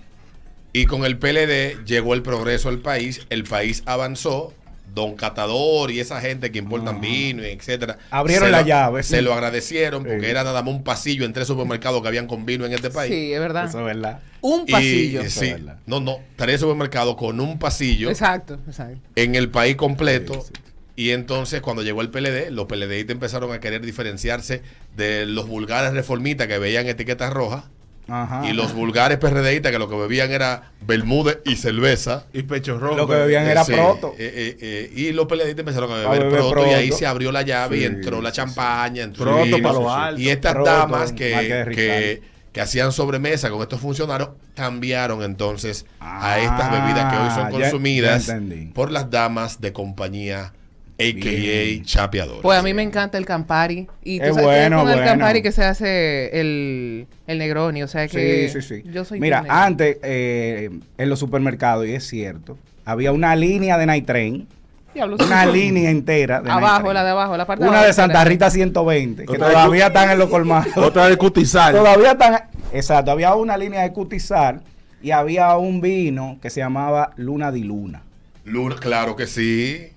y 0.72 0.86
con 0.86 1.04
el 1.04 1.18
PLD 1.18 1.84
llegó 1.84 2.14
el 2.14 2.22
progreso 2.22 2.68
al 2.68 2.78
país, 2.78 3.26
el 3.28 3.44
país 3.44 3.82
avanzó, 3.84 4.54
Don 4.94 5.14
Catador 5.16 5.90
y 5.90 6.00
esa 6.00 6.20
gente 6.20 6.50
que 6.52 6.58
importan 6.58 7.00
vino, 7.00 7.42
y 7.42 7.46
etcétera. 7.50 7.98
Abrieron 8.10 8.46
se 8.48 8.52
la 8.52 8.60
lo- 8.60 8.66
llave, 8.66 9.02
Se 9.02 9.16
sí. 9.16 9.22
lo 9.22 9.32
agradecieron 9.32 10.02
porque 10.04 10.20
Sí. 10.20 10.26
era 10.26 10.44
nada 10.44 10.62
más 10.62 10.74
un 10.74 10.82
pasillo 10.84 11.24
entre 11.24 11.44
supermercados 11.44 12.02
que 12.02 12.08
habían 12.08 12.26
con 12.26 12.44
vino 12.44 12.66
en 12.66 12.72
este 12.72 12.90
país. 12.90 13.12
Sí, 13.12 13.32
es 13.32 13.40
verdad. 13.40 13.66
Eso 13.66 13.78
es 13.80 13.84
verdad. 13.86 14.20
Un 14.40 14.66
pasillo. 14.66 15.22
y 15.22 15.26
Eso 15.26 15.40
sí, 15.40 15.46
es 15.46 15.52
verdad. 15.54 15.78
no, 15.86 16.00
no, 16.00 16.18
tres 16.36 16.60
supermercados 16.60 17.16
con 17.16 17.40
un 17.40 17.58
pasillo 17.58 18.10
Exacto, 18.10 18.58
exacto. 18.66 18.98
en 19.16 19.34
el 19.34 19.48
país 19.50 19.76
completo. 19.76 20.34
Sí, 20.34 20.40
sí. 20.54 20.62
Y 20.94 21.10
entonces 21.12 21.62
cuando 21.62 21.82
llegó 21.82 22.02
el 22.02 22.10
PLD, 22.10 22.50
los 22.50 22.66
PLDistas 22.66 23.12
empezaron 23.14 23.50
a 23.52 23.60
querer 23.60 23.80
diferenciarse 23.80 24.60
de 24.94 25.24
los 25.24 25.48
vulgares 25.48 25.94
reformistas 25.94 26.48
que 26.48 26.58
veían 26.58 26.86
etiquetas 26.86 27.32
rojas 27.32 27.64
Ajá. 28.14 28.46
y 28.46 28.52
los 28.52 28.74
vulgares 28.74 29.16
PRDistas 29.18 29.72
que 29.72 29.78
lo 29.78 29.88
que 29.88 29.96
bebían 29.96 30.30
era 30.30 30.70
Bermúdez 30.86 31.38
y 31.46 31.56
cerveza. 31.56 32.26
Y 32.34 32.42
pecho 32.42 32.78
rojo. 32.78 32.96
Lo 32.96 33.08
que 33.08 33.14
bebían 33.14 33.46
era 33.46 33.64
Sí, 33.64 33.72
proto. 33.72 34.14
eh, 34.18 34.32
eh, 34.34 34.56
eh, 34.60 34.92
y 34.94 35.12
los 35.12 35.26
PLDistas 35.26 35.60
empezaron 35.60 35.90
a 35.92 35.94
beber, 35.94 36.08
A 36.08 36.24
beber 36.24 36.38
proto, 36.40 36.66
y 36.66 36.70
ahí 36.74 36.92
se 36.92 37.06
abrió 37.06 37.32
la 37.32 37.42
llave 37.42 37.78
y 37.78 37.84
entró 37.84 38.20
la 38.20 38.32
champaña, 38.32 39.02
entró 39.02 39.24
Proto, 39.24 39.44
vino. 39.44 39.62
Palo 39.62 39.90
Alto. 39.92 40.20
Y 40.20 40.28
estas 40.28 40.52
Proto, 40.54 40.70
damas 40.70 41.12
que, 41.12 41.30
que, 41.74 42.22
que 42.52 42.60
hacían 42.60 42.92
sobremesa 42.92 43.48
con 43.50 43.62
estos 43.62 43.80
funcionarios 43.80 44.30
cambiaron 44.54 45.22
entonces 45.22 45.86
a 46.00 46.32
Ah, 46.34 46.38
estas 46.40 46.70
bebidas 46.70 47.12
que 47.12 47.18
hoy 47.18 47.30
son 47.30 47.50
consumidas 47.50 48.26
ya 48.26 48.40
por 48.74 48.90
las 48.90 49.10
damas 49.10 49.60
de 49.62 49.72
compañía 49.72 50.52
a.k.a. 50.98 51.30
Bien. 51.30 51.84
chapeadores. 51.84 52.42
Pues 52.42 52.58
a 52.58 52.62
mí 52.62 52.74
me 52.74 52.82
encanta 52.82 53.18
el 53.18 53.24
Campari. 53.24 53.88
Y 54.02 54.18
tú 54.18 54.24
Es 54.24 54.34
sabes 54.34 54.40
que 54.40 54.44
bueno, 54.44 54.80
con 54.80 54.88
el 54.88 54.94
bueno. 54.96 55.10
Campari 55.10 55.42
que 55.42 55.52
se 55.52 55.64
hace 55.64 56.40
el, 56.40 57.06
el 57.26 57.38
Negroni. 57.38 57.82
O 57.82 57.88
sea 57.88 58.08
que. 58.08 58.48
Sí, 58.48 58.60
sí, 58.60 58.82
sí. 58.82 58.90
Yo 58.90 59.04
soy 59.04 59.20
Mira, 59.20 59.44
antes 59.48 59.98
eh, 60.02 60.70
en 60.98 61.08
los 61.08 61.18
supermercados, 61.18 61.86
y 61.86 61.94
es 61.94 62.06
cierto, 62.06 62.58
había 62.84 63.12
una 63.12 63.34
línea 63.36 63.78
de 63.78 63.86
Night 63.86 64.06
Train, 64.06 64.46
Diablo, 64.94 65.16
una 65.24 65.46
línea 65.46 65.90
entera 65.90 66.42
de 66.42 66.50
Abajo, 66.50 66.92
la 66.92 67.02
de 67.02 67.10
abajo, 67.10 67.36
la 67.36 67.46
parte 67.46 67.62
Una 67.64 67.72
abajo 67.72 67.86
de 67.86 67.92
Santa 67.94 68.24
Rita 68.24 68.50
120, 68.50 69.24
que 69.24 69.38
todavía 69.38 69.86
están 69.86 70.10
en 70.10 70.18
los 70.18 70.28
colmados. 70.28 70.76
Otra 70.76 71.08
de 71.08 71.16
cutizar. 71.16 71.74
Todavía 71.74 72.12
están. 72.12 72.42
Exacto, 72.72 73.10
había 73.10 73.34
una 73.34 73.56
línea 73.56 73.82
de 73.82 73.92
cutizar 73.92 74.60
y 75.02 75.10
había 75.10 75.56
un 75.56 75.80
vino 75.80 76.38
que 76.40 76.50
se 76.50 76.60
llamaba 76.60 77.12
Luna 77.16 77.50
di 77.50 77.64
Luna. 77.64 78.02
Luna, 78.44 78.76
claro 78.76 79.16
que 79.16 79.26
sí. 79.26 79.88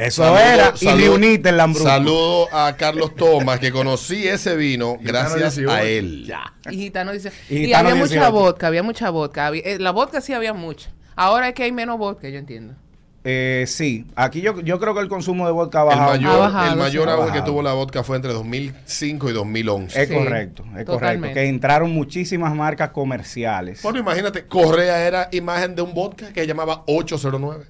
Eso 0.00 0.22
Saludo- 0.24 0.38
era. 0.40 0.76
saludo- 0.76 0.96
y 0.96 1.02
reunite 1.08 1.48
el 1.50 1.56
Lambrusco. 1.56 1.88
Saludo 1.88 2.48
a 2.54 2.74
Carlos 2.76 3.14
Thomas, 3.16 3.60
que 3.60 3.70
conocí 3.70 4.26
ese 4.26 4.56
vino 4.56 4.96
gracias 5.00 5.56
18. 5.56 5.70
a 5.72 5.82
él. 5.82 6.32
Y 6.70 6.76
Gitano 6.76 7.12
dice. 7.12 7.30
Y 7.50 7.72
había 7.72 7.94
18. 7.94 8.14
mucha 8.20 8.28
vodka, 8.30 8.66
había 8.68 8.82
mucha 8.82 9.10
vodka. 9.10 9.46
había- 9.46 9.62
eh, 9.64 9.78
la 9.78 9.90
vodka 9.90 10.20
sí 10.20 10.32
había 10.32 10.54
mucha. 10.54 10.90
Ahora 11.16 11.48
es 11.48 11.54
que 11.54 11.64
hay 11.64 11.72
menos 11.72 11.98
vodka, 11.98 12.28
yo 12.28 12.38
entiendo. 12.38 12.74
Eh, 13.22 13.64
sí, 13.66 14.06
aquí 14.16 14.40
yo, 14.40 14.58
yo 14.62 14.80
creo 14.80 14.94
que 14.94 15.00
el 15.00 15.08
consumo 15.08 15.44
de 15.44 15.52
vodka 15.52 15.80
ha 15.80 15.82
El 15.82 15.88
bajado. 15.88 16.10
Mayor, 16.12 16.38
bajado, 16.38 16.72
el 16.72 16.78
mayor 16.78 17.04
sí. 17.04 17.10
Ha 17.10 17.12
auge 17.12 17.24
que 17.26 17.30
bajado. 17.32 17.44
tuvo 17.52 17.62
la 17.62 17.72
vodka 17.74 18.02
fue 18.02 18.16
entre 18.16 18.32
2005 18.32 19.28
y 19.28 19.32
2011. 19.34 20.02
Es 20.02 20.08
Sí, 20.08 20.14
correcto, 20.14 20.64
es 20.78 20.86
correcto. 20.86 21.28
Que 21.34 21.44
entraron 21.46 21.90
muchísimas 21.92 22.54
marcas 22.54 22.88
comerciales. 22.92 23.82
Bueno, 23.82 23.98
imagínate, 23.98 24.46
Correa 24.46 25.06
era 25.06 25.28
imagen 25.32 25.74
de 25.74 25.82
un 25.82 25.92
vodka 25.92 26.32
que 26.32 26.40
se 26.40 26.46
llamaba 26.46 26.82
809. 26.86 27.66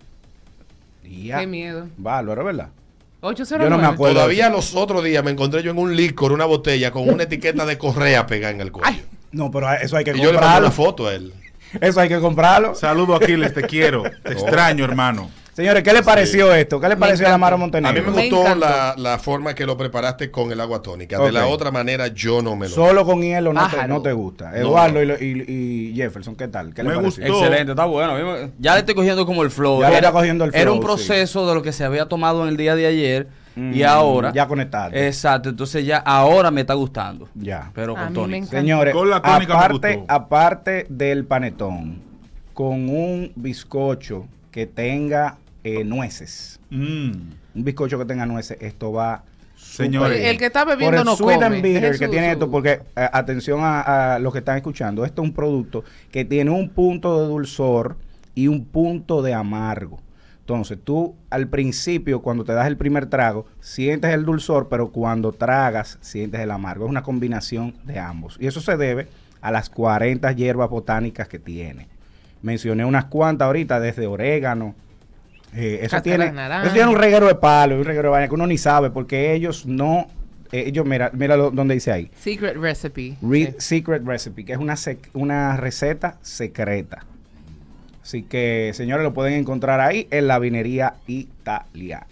Ya. 1.11 1.41
Qué 1.41 1.47
miedo. 1.47 1.89
Bárbaro, 1.97 2.45
¿verdad? 2.45 2.69
809. 3.21 3.71
Yo 3.71 3.77
no 3.77 3.83
me 3.83 3.93
acuerdo. 3.93 4.15
Todavía 4.15 4.49
los 4.49 4.75
otros 4.75 5.05
días 5.05 5.23
me 5.23 5.31
encontré 5.31 5.63
yo 5.63 5.73
en 5.73 5.79
un 5.79 5.95
licor 5.95 6.33
una 6.33 6.47
botella 6.47 6.91
con 6.91 7.09
una 7.09 7.25
etiqueta 7.25 7.67
de 7.67 7.77
Correa 7.77 8.27
pegada 8.27 8.55
en 8.55 8.61
el 8.61 8.73
cuello. 8.73 8.89
Ay. 8.89 9.05
No, 9.33 9.51
pero 9.51 9.73
eso 9.75 9.97
hay 9.97 10.05
que 10.05 10.11
y 10.11 10.15
yo 10.15 10.33
le 10.33 10.39
mandé 10.39 10.39
comprarlo. 10.39 10.67
una 10.67 10.75
foto 10.75 11.07
a 11.09 11.15
él. 11.15 11.33
Eso 11.81 12.01
hay 12.01 12.09
que 12.09 12.19
comprarlo. 12.19 12.75
Saludo 12.75 13.15
Aquiles, 13.15 13.55
te 13.55 13.63
quiero. 13.63 14.03
Te 14.25 14.33
extraño, 14.33 14.85
hermano. 14.85 15.31
Señores, 15.53 15.83
¿qué 15.83 15.93
le 15.93 16.03
pareció 16.03 16.55
esto? 16.55 16.81
¿Qué 16.81 16.89
le 16.89 16.97
pareció 16.97 17.27
a. 17.29 17.35
Amaro 17.35 17.57
A 17.57 17.59
mí 17.59 17.63
Montenegro? 17.65 18.11
me 18.13 18.17
Me 18.17 18.31
gustó 18.31 18.55
la, 18.55 18.95
la 18.97 19.19
forma 19.19 19.55
que 19.55 19.67
lo 19.67 19.77
preparaste 19.77 20.31
con 20.31 20.51
el 20.53 20.61
agua 20.61 20.81
tónica. 20.81 21.19
De 21.19 21.33
la 21.33 21.47
otra 21.47 21.71
manera 21.71 22.09
yo 22.09 22.41
no 22.41 22.57
me 22.57 22.69
lo... 22.69 22.75
Solo 22.75 23.05
con 23.05 23.21
hielo 23.21 23.53
no 23.53 23.61
te, 23.61 23.77
Pájaro. 23.77 23.95
no 23.95 24.03
te 24.03 24.13
gusta. 24.13 24.51
No, 24.53 24.57
Eduardo 24.57 25.05
no. 25.05 25.15
Y, 25.15 25.45
y- 25.49 25.91
y 25.91 25.95
Jefferson, 25.97 26.37
¿qué 26.37 26.49
tal? 26.49 26.73
¿Qué 26.73 26.83
le 26.83 26.91
Me 26.91 26.97
gustó. 26.97 27.23
Excelente, 27.23 27.73
está 27.73 27.85
bueno. 27.85 28.15
Ya 28.59 28.75
le 28.75 28.81
estoy 28.81 28.95
cogiendo 28.95 29.27
como 29.27 29.43
el 29.43 29.51
flow. 29.51 29.81
Ya 29.83 29.91
le 29.91 29.97
está 29.97 30.13
cogiendo 30.13 30.45
el 30.45 30.55
era 30.55 30.71
un 30.73 30.81
flow, 30.81 30.97
sí. 30.97 31.07
proceso 31.09 31.49
de 31.49 31.55
lo 31.55 31.63
que 31.63 31.73
se 31.73 31.85
había 31.85 32.07
tomado 32.07 32.43
en 32.45 32.49
el 32.51 32.57
día 32.57 32.75
de 32.75 32.87
ayer 32.87 33.29
y 33.57 33.61
Mm, 33.61 33.85
ahora. 33.85 34.33
Ya 34.33 34.47
conectado. 34.47 34.93
Exacto, 34.95 35.49
entonces 35.49 35.85
ya 35.85 35.97
ahora 35.99 36.51
me 36.53 36.61
está 36.61 36.75
gustando. 36.75 37.29
Ya. 37.35 37.71
Pero 37.75 37.95
con 38.15 38.33
encanta. 38.33 38.57
Señores, 38.59 38.95
Con 38.95 39.11
la 39.11 39.21
tónica 39.21 39.55
me 39.55 39.59
aparte, 39.65 39.97
gustó. 39.97 40.13
aparte 40.13 40.87
del 40.89 41.25
panetón, 41.25 42.01
con 42.55 42.89
un 42.89 43.33
bizcocho 43.35 44.27
que 44.51 44.67
tenga 44.67 45.39
eh, 45.65 45.85
nueces, 45.85 46.59
Mm. 46.71 47.11
un 47.55 47.65
bizcocho 47.65 47.99
que 47.99 48.05
tenga 48.07 48.25
nueces, 48.27 48.57
esto 48.61 48.93
va 48.93 49.25
Señores. 49.57 50.25
El 50.25 50.39
que 50.39 50.47
está 50.47 50.65
por 50.65 50.73
bebiendo 50.77 51.01
el 51.01 51.05
no 51.05 51.17
sweet 51.17 51.35
come. 51.35 51.47
and 51.47 51.55
bitter 51.63 51.83
Deje 51.83 51.99
que 51.99 52.05
su- 52.07 52.11
tiene 52.11 52.27
su- 52.29 52.33
esto, 52.33 52.51
porque 52.51 52.71
eh, 52.97 53.09
atención 53.13 53.61
a, 53.63 54.15
a 54.15 54.19
los 54.19 54.33
que 54.33 54.39
están 54.39 54.57
escuchando, 54.57 55.05
esto 55.05 55.21
es 55.23 55.29
un 55.29 55.35
producto 55.35 55.85
que 56.11 56.25
tiene 56.25 56.51
un 56.51 56.71
punto 56.71 57.21
de 57.21 57.29
dulzor 57.29 57.97
y 58.35 58.49
un 58.49 58.65
punto 58.65 59.21
de 59.23 59.35
amargo. 59.35 60.01
Entonces 60.41 60.79
tú 60.83 61.15
al 61.29 61.47
principio, 61.49 62.23
cuando 62.23 62.43
te 62.45 62.53
das 62.55 62.67
el 62.67 62.77
primer 62.79 63.07
trago, 63.07 63.47
sientes 63.61 64.13
el 64.15 64.25
dulzor, 64.25 64.69
pero 64.71 64.91
cuando 64.91 65.31
tragas, 65.33 65.99
sientes 66.01 66.41
el 66.41 66.51
amargo. 66.51 66.87
Es 66.87 66.91
una 66.91 67.03
combinación 67.03 67.75
de 67.85 67.99
ambos. 67.99 68.37
Y 68.41 68.47
eso 68.47 68.61
se 68.63 68.77
debe 68.79 69.09
a 69.43 69.51
las 69.53 69.69
40 69.71 70.33
hierbas 70.33 70.71
botánicas 70.71 71.29
que 71.29 71.39
tiene. 71.39 71.87
Mencioné 72.43 72.85
unas 72.85 73.07
cuantas 73.07 73.47
ahorita, 73.47 73.81
desde 73.81 74.07
orégano. 74.07 74.75
eh, 75.55 75.81
eso, 75.83 76.01
tiene, 76.01 76.27
eso 76.27 76.73
tiene 76.73 76.89
un 76.89 76.97
reguero 76.97 77.27
de 77.27 77.35
palo, 77.35 77.77
un 77.77 77.85
reguero 77.85 78.09
de 78.09 78.13
vaina 78.13 78.29
que 78.29 78.35
uno 78.35 78.47
ni 78.47 78.57
sabe, 78.57 78.91
porque 78.91 79.33
ellos 79.35 79.67
no, 79.67 80.07
eh, 80.53 80.65
ellos, 80.69 80.87
mira, 80.87 81.11
mira 81.13 81.37
lo- 81.37 81.51
donde 81.51 81.75
dice 81.75 81.91
ahí. 81.93 82.11
Secret 82.19 82.57
recipe. 82.57 83.17
Re- 83.21 83.47
Sí. 83.47 83.55
Secret 83.59 84.05
Recipe, 84.07 84.45
que 84.45 84.53
es 84.53 84.59
una, 84.59 84.75
sec- 84.75 85.09
una 85.13 85.57
receta 85.57 86.19
secreta. 86.23 87.05
Así 88.03 88.23
que, 88.23 88.71
señores, 88.75 89.03
lo 89.05 89.13
pueden 89.13 89.35
encontrar 89.35 89.81
ahí 89.81 90.09
en 90.11 90.27
la 90.29 90.39
vinería 90.39 90.95
italiana. 91.07 92.07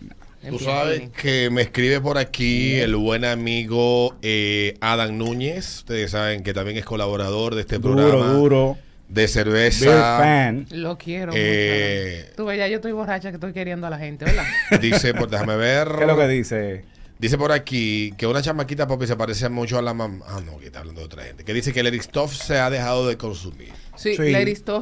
Tú 0.48 0.58
sabes 0.60 1.10
que 1.10 1.50
me 1.50 1.62
escribe 1.62 2.00
por 2.00 2.16
aquí 2.18 2.74
el 2.76 2.94
buen 2.96 3.24
amigo 3.24 4.14
eh, 4.22 4.74
Adam 4.80 5.16
Núñez. 5.18 5.78
Ustedes 5.78 6.12
saben 6.12 6.42
que 6.44 6.54
también 6.54 6.76
es 6.76 6.84
colaborador 6.84 7.54
de 7.56 7.62
este 7.62 7.78
Duro, 7.78 7.96
programa 7.96 8.32
duro. 8.32 8.78
De 9.08 9.22
Beer 9.22 9.28
cerveza. 9.28 10.18
fan. 10.18 10.66
Lo 10.70 10.98
quiero 10.98 11.32
Eh, 11.34 12.20
mucho. 12.24 12.36
Tú 12.36 12.44
ves, 12.46 12.58
ya 12.58 12.68
yo 12.68 12.76
estoy 12.76 12.92
borracha 12.92 13.30
que 13.30 13.36
estoy 13.36 13.52
queriendo 13.52 13.86
a 13.86 13.90
la 13.90 13.98
gente, 13.98 14.24
¿verdad? 14.26 14.44
Dice, 14.80 15.14
por, 15.14 15.30
déjame 15.30 15.56
ver. 15.56 15.88
¿Qué 15.96 16.02
es 16.02 16.06
lo 16.06 16.16
que 16.16 16.28
dice? 16.28 16.84
Dice 17.18 17.36
por 17.36 17.50
aquí 17.50 18.14
que 18.16 18.28
una 18.28 18.40
chamaquita 18.42 18.86
papi 18.86 19.08
se 19.08 19.16
parece 19.16 19.48
mucho 19.48 19.76
a 19.76 19.82
la 19.82 19.92
mamá. 19.92 20.24
Ah, 20.28 20.40
no, 20.44 20.58
que 20.58 20.66
está 20.66 20.80
hablando 20.80 21.00
de 21.00 21.06
otra 21.06 21.24
gente. 21.24 21.44
Que 21.44 21.52
dice 21.52 21.72
que 21.72 21.80
el 21.80 21.88
Eristoff 21.88 22.32
se 22.32 22.58
ha 22.58 22.70
dejado 22.70 23.08
de 23.08 23.16
consumir. 23.16 23.72
Sí, 23.96 24.14
Sí. 24.14 24.32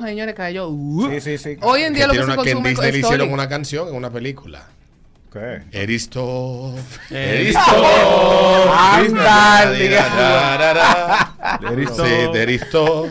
señores, 0.04 0.34
cayó. 0.34 0.68
Uh. 0.68 1.08
Sí, 1.12 1.20
sí, 1.22 1.38
sí. 1.38 1.56
Hoy 1.62 1.82
en 1.84 1.94
día 1.94 2.08
Que, 2.08 2.08
lo 2.08 2.12
que 2.26 2.30
se 2.30 2.36
consume 2.36 2.68
Disney 2.70 2.92
le 2.92 2.98
es 2.98 3.04
hicieron 3.04 3.32
una 3.32 3.48
canción 3.48 3.88
en 3.88 3.94
una 3.94 4.10
película. 4.10 4.68
¿Qué? 5.32 5.62
Eristoff. 5.72 6.78
Eristoff. 7.10 7.66
Sí, 11.96 12.32
de 12.32 12.42
Eristoff. 12.42 13.08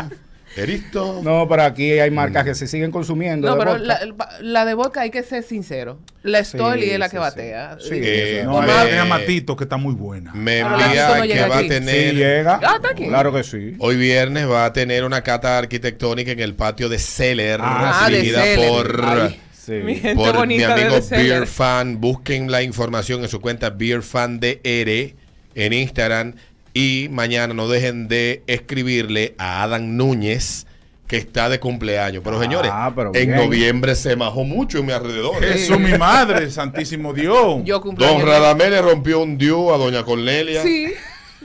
Eristoff. 0.56 1.24
No, 1.24 1.48
pero 1.50 1.64
aquí 1.64 1.92
hay 2.00 2.10
marcas 2.12 2.44
que 2.46 2.56
se 2.56 2.68
siguen 2.68 2.92
consumiendo. 2.92 3.48
No, 3.48 3.54
de 3.56 3.60
pero 3.60 3.72
vodka. 3.78 4.06
la, 4.06 4.30
la 4.42 4.66
de 4.66 4.74
vodka 4.74 5.02
hay 5.02 5.10
que 5.12 5.22
ser 5.24 5.44
sincero. 5.44 6.00
La 6.24 6.44
Stoli 6.44 6.84
Sí, 6.84 6.90
es 6.92 7.00
la 7.00 7.06
sí, 7.08 7.12
que 7.12 7.18
sí. 7.18 7.22
batea. 7.22 7.78
Sí, 7.80 7.90
Eh, 7.94 8.42
No, 8.46 8.62
me- 8.62 8.72
hay 8.72 8.94
una 8.94 9.06
matito 9.06 9.56
que 9.56 9.66
está 9.66 9.78
muy 9.78 9.94
buena. 9.94 10.34
Me 10.34 10.62
la 10.62 10.86
envía 10.86 11.18
no 11.18 11.24
que 11.24 11.48
va 11.48 11.58
a 11.58 11.68
tener. 11.68 12.10
Sí 12.12 12.16
llega. 12.16 12.60
Ah, 12.64 12.74
está 12.78 12.90
aquí. 12.92 13.06
Claro 13.08 13.34
que 13.34 13.44
sí. 13.44 13.76
Hoy 13.80 13.96
viernes 13.98 14.50
va 14.50 14.66
a 14.66 14.74
tener 14.74 15.04
una 15.04 15.22
cata 15.22 15.58
arquitectónica 15.58 16.32
en 16.32 16.40
el 16.40 16.56
patio 16.56 16.90
de 16.90 17.00
Celler, 17.00 17.60
Ah, 17.62 18.08
de 18.10 18.16
dirigida 18.22 18.44
por, 18.56 19.02
Ay, 19.06 19.42
Sí. 19.52 19.72
Mi 19.84 19.96
gente 19.96 20.16
por 20.16 20.46
mi 20.48 20.62
amigo. 20.62 21.00
Beer 21.10 21.48
Fan. 21.48 22.00
Busquen 22.00 22.52
la 22.52 22.62
información 22.62 23.24
en 23.24 23.30
su 23.30 23.42
cuenta 23.42 23.72
Beer 23.72 24.04
Fan 24.04 24.40
DR 24.40 25.16
en 25.56 25.74
Instagram. 25.74 26.36
Y 26.78 27.08
mañana 27.10 27.54
no 27.54 27.70
dejen 27.70 28.10
de 28.10 28.44
escribirle 28.48 29.34
a 29.38 29.64
Adam 29.64 29.96
Núñez, 29.96 30.68
que 31.08 31.16
está 31.16 31.48
de 31.48 31.58
cumpleaños. 31.58 32.22
Pero 32.22 32.38
Ah, 32.38 32.42
señores, 32.42 32.72
pero 32.94 33.12
en 33.16 33.32
noviembre 33.34 33.96
se 33.96 34.18
majó 34.18 34.44
mucho 34.44 34.80
en 34.80 34.88
mi 34.88 34.92
alrededor. 34.92 35.42
Jesús, 35.42 35.80
mi 35.80 35.98
madre, 35.98 36.52
santísimo 36.52 37.14
Dios. 37.14 37.62
Yo 37.64 37.80
Don. 37.80 38.22
Radamés 38.26 38.72
le 38.72 38.82
rompió 38.82 39.22
un 39.22 39.38
diu 39.38 39.74
a 39.74 39.78
Doña 39.78 40.04
Cornelia. 40.04 40.64
Sí, 40.64 40.92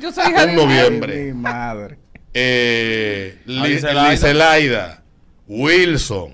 yo 0.00 0.10
soy 0.10 0.30
hija 0.32 0.42
En 0.42 0.48
de 0.50 0.56
noviembre. 0.56 1.16
Mi 1.26 1.32
madre. 1.32 1.96
eh, 2.34 3.38
Li- 3.46 3.68
Licelaida. 3.74 4.10
Licelaida, 4.10 5.02
Wilson, 5.46 6.32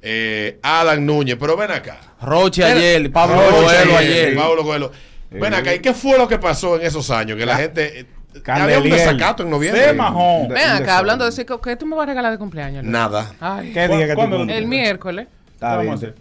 eh, 0.00 0.58
Alan 0.62 1.04
Núñez, 1.04 1.36
pero 1.38 1.58
ven 1.58 1.72
acá. 1.72 2.00
Roche 2.22 2.64
ayer, 2.64 3.12
Pablo 3.12 3.36
Coelho 3.36 3.68
ayer, 3.68 3.96
ayer. 3.96 4.34
Pablo 4.34 4.62
Coelho. 4.64 4.92
Ven 5.30 5.52
acá, 5.52 5.74
¿y 5.74 5.80
qué 5.80 5.92
fue 5.92 6.16
lo 6.16 6.26
que 6.26 6.38
pasó 6.38 6.76
en 6.76 6.86
esos 6.86 7.10
años? 7.10 7.36
Que 7.36 7.44
la 7.44 7.56
gente... 7.56 8.06
eh, 8.34 8.38
había 8.46 8.78
un 8.78 8.82
Candeliel. 8.84 8.98
desacato 8.98 9.42
en 9.42 9.50
noviembre. 9.50 9.84
Se 9.84 9.92
majó. 9.92 10.46
De- 10.48 10.54
Ven 10.54 10.70
acá, 10.70 10.98
hablando 10.98 11.24
de 11.24 11.30
eso, 11.30 11.60
¿qué 11.60 11.76
tú 11.76 11.86
me 11.86 11.96
vas 11.96 12.04
a 12.04 12.06
regalar 12.06 12.32
de 12.32 12.38
cumpleaños? 12.38 12.82
Luis? 12.84 12.92
Nada. 12.92 13.32
Ay, 13.40 13.72
¿Qué 13.72 13.88
día 13.88 14.06
que 14.06 14.14
tú 14.14 14.22
el 14.50 14.66
miércoles. 14.66 15.28
Está 15.54 15.76
Vamos 15.76 15.82
bien. 15.82 15.92
a 15.92 15.96
hacer. 15.96 16.14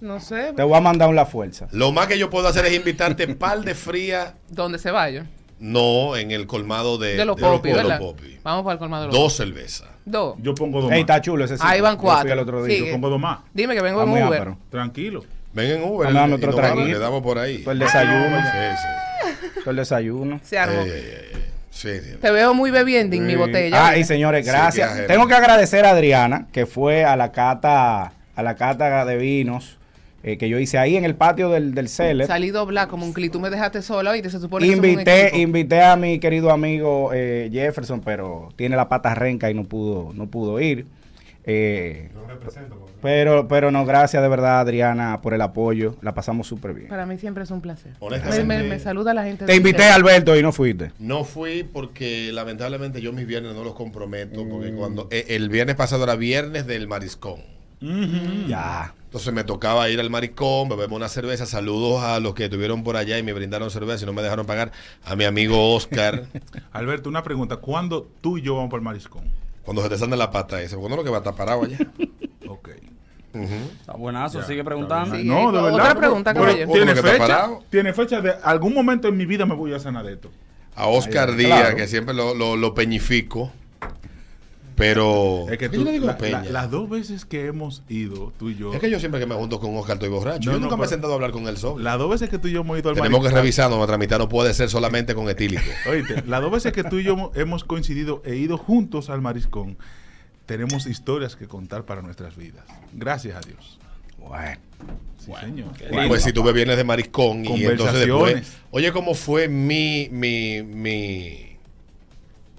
No 0.00 0.18
sé. 0.20 0.52
Te 0.56 0.62
voy 0.64 0.76
a 0.76 0.80
mandar 0.80 1.08
un 1.08 1.14
la 1.16 1.26
fuerza. 1.26 1.68
Lo 1.70 1.92
más 1.92 2.08
que 2.08 2.18
yo 2.18 2.28
puedo 2.28 2.48
hacer 2.48 2.66
es 2.66 2.74
invitarte 2.74 3.28
par 3.28 3.60
de 3.60 3.74
fría, 3.74 4.34
¿Dónde 4.48 4.78
se 4.78 4.90
vaya? 4.90 5.26
no 5.60 6.16
en 6.16 6.32
el 6.32 6.48
colmado 6.48 6.98
de, 6.98 7.14
De 7.14 7.24
los 7.24 7.36
popis. 7.40 8.42
Vamos 8.42 8.64
para 8.64 8.72
el 8.72 8.78
colmado 8.80 9.02
de 9.04 9.08
los 9.12 9.16
Dos 9.16 9.32
cervezas. 9.36 9.88
Dos. 10.04 10.34
Yo 10.42 10.56
pongo 10.56 10.80
dos 10.80 10.90
Ey, 10.90 11.02
más. 11.04 11.10
está 11.10 11.20
chulo 11.20 11.44
ese 11.44 11.54
sitio. 11.56 11.70
Ahí 11.70 11.80
van 11.80 11.94
Yo 11.94 12.00
cuatro. 12.02 12.32
el 12.32 12.38
otro 12.40 12.64
día. 12.64 12.78
Yo 12.86 12.90
pongo 12.92 13.08
dos 13.10 13.20
más. 13.20 13.38
Dime 13.54 13.76
que 13.76 13.80
vengo 13.82 14.04
muy 14.04 14.20
en 14.20 14.26
Uber. 14.26 14.54
Tranquilo. 14.70 15.22
Ven 15.52 15.70
en 15.70 15.82
Uber 15.84 16.08
Vamos 16.08 16.16
a 16.16 16.20
dar 16.20 16.30
y 16.30 16.32
otro 16.32 16.52
vamos, 16.52 16.60
traguito. 16.72 16.88
le 16.88 16.98
damos 16.98 17.22
por 17.22 17.38
ahí. 17.38 17.58
Todo 17.58 17.70
el 17.72 17.78
desayuno. 17.78 18.36
Sí, 18.40 18.58
sí. 18.82 19.50
Todo 19.60 19.70
el 19.70 19.76
desayuno. 19.76 20.40
Se 20.42 20.58
armó. 20.58 20.80
Ey, 20.80 20.90
ey, 20.90 21.14
ey. 21.34 21.42
Sí. 21.72 21.88
Te 22.20 22.30
veo 22.30 22.54
muy 22.54 22.70
bebiendo 22.70 23.16
en 23.16 23.26
mi 23.26 23.34
botella. 23.34 23.88
Ah, 23.88 23.96
y 23.96 24.04
señores, 24.04 24.46
gracias. 24.46 25.06
Tengo 25.06 25.26
que 25.26 25.34
agradecer 25.34 25.84
a 25.86 25.90
Adriana, 25.90 26.46
que 26.52 26.66
fue 26.66 27.04
a 27.04 27.16
la 27.16 27.32
cata, 27.32 28.12
a 28.36 28.42
la 28.42 28.54
cata 28.56 29.04
de 29.04 29.16
vinos 29.16 29.78
eh, 30.24 30.38
que 30.38 30.48
yo 30.48 30.58
hice 30.60 30.78
ahí 30.78 30.96
en 30.96 31.04
el 31.04 31.16
patio 31.16 31.50
del, 31.50 31.74
del 31.74 31.88
Celer. 31.88 32.28
Salí 32.28 32.50
doblada 32.50 32.86
como 32.86 33.04
un 33.04 33.12
clip. 33.12 33.32
Tú 33.32 33.40
me 33.40 33.50
dejaste 33.50 33.82
sola 33.82 34.16
y 34.16 34.22
te 34.22 34.30
se 34.30 34.38
supone 34.38 34.68
que 34.68 35.32
Invité, 35.34 35.82
a 35.82 35.96
mi 35.96 36.20
querido 36.20 36.52
amigo 36.52 37.10
eh, 37.12 37.50
Jefferson, 37.52 38.00
pero 38.02 38.50
tiene 38.54 38.76
la 38.76 38.88
pata 38.88 39.14
renca 39.14 39.50
y 39.50 39.54
no 39.54 39.64
pudo, 39.64 40.12
no 40.14 40.28
pudo 40.28 40.60
ir. 40.60 40.86
Eh, 41.44 42.10
pero, 43.02 43.48
pero 43.48 43.70
no, 43.70 43.84
gracias 43.84 44.22
de 44.22 44.28
verdad, 44.28 44.60
Adriana, 44.60 45.20
por 45.20 45.34
el 45.34 45.40
apoyo. 45.42 45.96
La 46.00 46.14
pasamos 46.14 46.46
súper 46.46 46.72
bien. 46.72 46.88
Para 46.88 47.04
mí 47.04 47.18
siempre 47.18 47.42
es 47.44 47.50
un 47.50 47.60
placer. 47.60 47.92
Honestamente. 47.98 48.44
Me, 48.44 48.62
me- 48.62 48.68
me 48.68 48.78
saluda 48.78 49.12
la 49.12 49.24
gente. 49.24 49.44
Te 49.44 49.56
invité. 49.56 49.84
Alberto, 49.84 50.36
y 50.36 50.42
no 50.42 50.52
fuiste. 50.52 50.92
No 50.98 51.24
fui 51.24 51.64
porque 51.64 52.30
lamentablemente 52.32 53.00
yo 53.02 53.12
mis 53.12 53.26
viernes 53.26 53.54
no 53.54 53.64
los 53.64 53.74
comprometo 53.74 54.44
Mm. 54.44 54.48
porque 54.48 54.72
cuando 54.72 55.08
eh, 55.10 55.26
el 55.30 55.48
viernes 55.48 55.76
pasado 55.76 56.04
era 56.04 56.14
viernes 56.14 56.66
del 56.66 56.88
mariscón. 56.88 57.40
Ya. 58.48 58.94
Entonces 59.04 59.32
me 59.34 59.44
tocaba 59.44 59.90
ir 59.90 60.00
al 60.00 60.08
mariscón, 60.08 60.68
beberme 60.68 60.94
una 60.96 61.08
cerveza. 61.08 61.44
Saludos 61.46 62.02
a 62.02 62.18
los 62.20 62.34
que 62.34 62.44
estuvieron 62.44 62.82
por 62.82 62.96
allá 62.96 63.18
y 63.18 63.22
me 63.22 63.32
brindaron 63.32 63.70
cerveza 63.70 64.04
y 64.04 64.06
no 64.06 64.12
me 64.12 64.22
dejaron 64.22 64.46
pagar. 64.46 64.72
A 65.04 65.16
mi 65.16 65.24
amigo 65.24 65.74
Oscar, 65.74 66.24
Alberto, 66.72 67.08
una 67.10 67.22
pregunta. 67.22 67.56
¿Cuándo 67.56 68.08
tú 68.20 68.38
y 68.38 68.42
yo 68.42 68.54
vamos 68.56 68.70
por 68.70 68.78
el 68.78 68.84
mariscón? 68.84 69.24
Cuando 69.64 69.82
se 69.82 69.88
te 69.88 69.98
sale 69.98 70.16
la 70.16 70.30
pata 70.30 70.60
ese. 70.62 70.76
¿Cuándo 70.76 70.96
lo 70.96 71.04
que 71.04 71.10
va 71.10 71.18
a 71.18 71.20
estar 71.20 71.34
parado 71.34 71.64
allá? 71.64 71.78
Ok. 72.48 72.68
Está 73.34 73.94
buenazo, 73.94 74.40
Ya, 74.40 74.46
sigue 74.46 74.62
preguntando. 74.62 75.16
Sí, 75.16 75.24
no, 75.24 75.50
de 75.52 75.58
otra 75.58 75.70
verdad. 75.76 75.96
pregunta, 75.96 76.32
pero- 76.34 76.44
caballero. 76.46 76.70
¿Tiene 76.72 76.80
¿Cómo 76.80 76.92
que 76.92 76.98
está 76.98 77.12
fecha? 77.12 77.26
parado? 77.34 77.64
¿Tiene 77.70 77.92
fecha 77.94 78.20
de 78.20 78.34
algún 78.42 78.74
momento 78.74 79.08
en 79.08 79.16
mi 79.16 79.24
vida 79.24 79.46
me 79.46 79.54
voy 79.54 79.72
a 79.72 79.78
sanar 79.78 80.04
de 80.04 80.12
esto? 80.14 80.30
A 80.74 80.86
Oscar 80.88 81.34
Díaz, 81.34 81.60
claro. 81.60 81.76
que 81.76 81.86
siempre 81.86 82.14
lo, 82.14 82.34
lo, 82.34 82.56
lo 82.56 82.74
peñifico. 82.74 83.50
Pero. 84.82 85.46
Es 85.48 85.58
que 85.58 85.68
¿Por 85.68 85.70
qué 85.70 85.76
tú, 85.76 85.76
yo 85.76 85.84
le 85.84 85.92
digo 85.92 86.06
la- 86.06 86.42
las 86.50 86.68
dos 86.70 86.90
veces 86.90 87.24
que 87.24 87.46
hemos 87.46 87.84
ido, 87.88 88.32
tú 88.36 88.50
y 88.50 88.56
yo, 88.56 88.74
Es 88.74 88.80
que 88.80 88.90
yo 88.90 88.98
siempre 88.98 89.20
que 89.20 89.26
me 89.26 89.36
junto 89.36 89.60
con 89.60 89.76
Oscar 89.76 89.94
estoy 89.94 90.08
borracho. 90.08 90.40
No, 90.50 90.54
yo 90.56 90.58
no, 90.58 90.64
nunca 90.64 90.76
me 90.76 90.86
he 90.86 90.88
sentado 90.88 91.12
a 91.12 91.14
hablar 91.16 91.30
con 91.30 91.46
él 91.46 91.56
solo. 91.56 91.80
las 91.82 91.98
dos 91.98 92.10
veces 92.10 92.28
que 92.28 92.38
tú 92.38 92.48
y 92.48 92.52
yo 92.52 92.62
hemos 92.62 92.76
ido 92.78 92.90
al 92.90 92.96
Tenemos 92.96 93.22
que 93.24 93.30
revisarnos, 93.32 93.76
nuestra 93.78 93.96
mitad 93.96 94.18
no 94.18 94.28
puede 94.28 94.52
ser 94.54 94.68
solamente 94.70 95.14
con 95.14 95.28
etílico. 95.28 95.62
Oíste, 95.88 96.24
las 96.26 96.40
dos 96.42 96.50
veces 96.50 96.72
que 96.72 96.82
tú 96.82 96.98
y 96.98 97.04
yo 97.04 97.14
hemo- 97.16 97.30
hemos 97.36 97.62
coincidido 97.62 98.22
e 98.24 98.34
ido 98.34 98.58
juntos 98.58 99.08
al 99.08 99.20
mariscón, 99.20 99.76
tenemos 100.46 100.86
historias 100.86 101.36
que 101.36 101.46
contar 101.46 101.84
para 101.84 102.02
nuestras 102.02 102.36
vidas. 102.36 102.64
Gracias 102.92 103.36
a 103.36 103.40
Dios. 103.46 103.78
Bueno. 104.18 104.58
Sí, 105.24 105.30
señor. 105.40 105.68
pues 106.08 106.24
si 106.24 106.32
tuve 106.32 106.52
viernes 106.52 106.76
de 106.76 106.82
mariscón 106.82 107.44
y 107.44 107.64
entonces 107.64 108.00
después. 108.00 108.08
Conversaciones. 108.08 108.52
Oye, 108.72 108.90
¿cómo 108.92 109.14
fue 109.14 109.46
mi, 109.46 110.08
mi, 110.10 110.62
mi, 110.64 111.51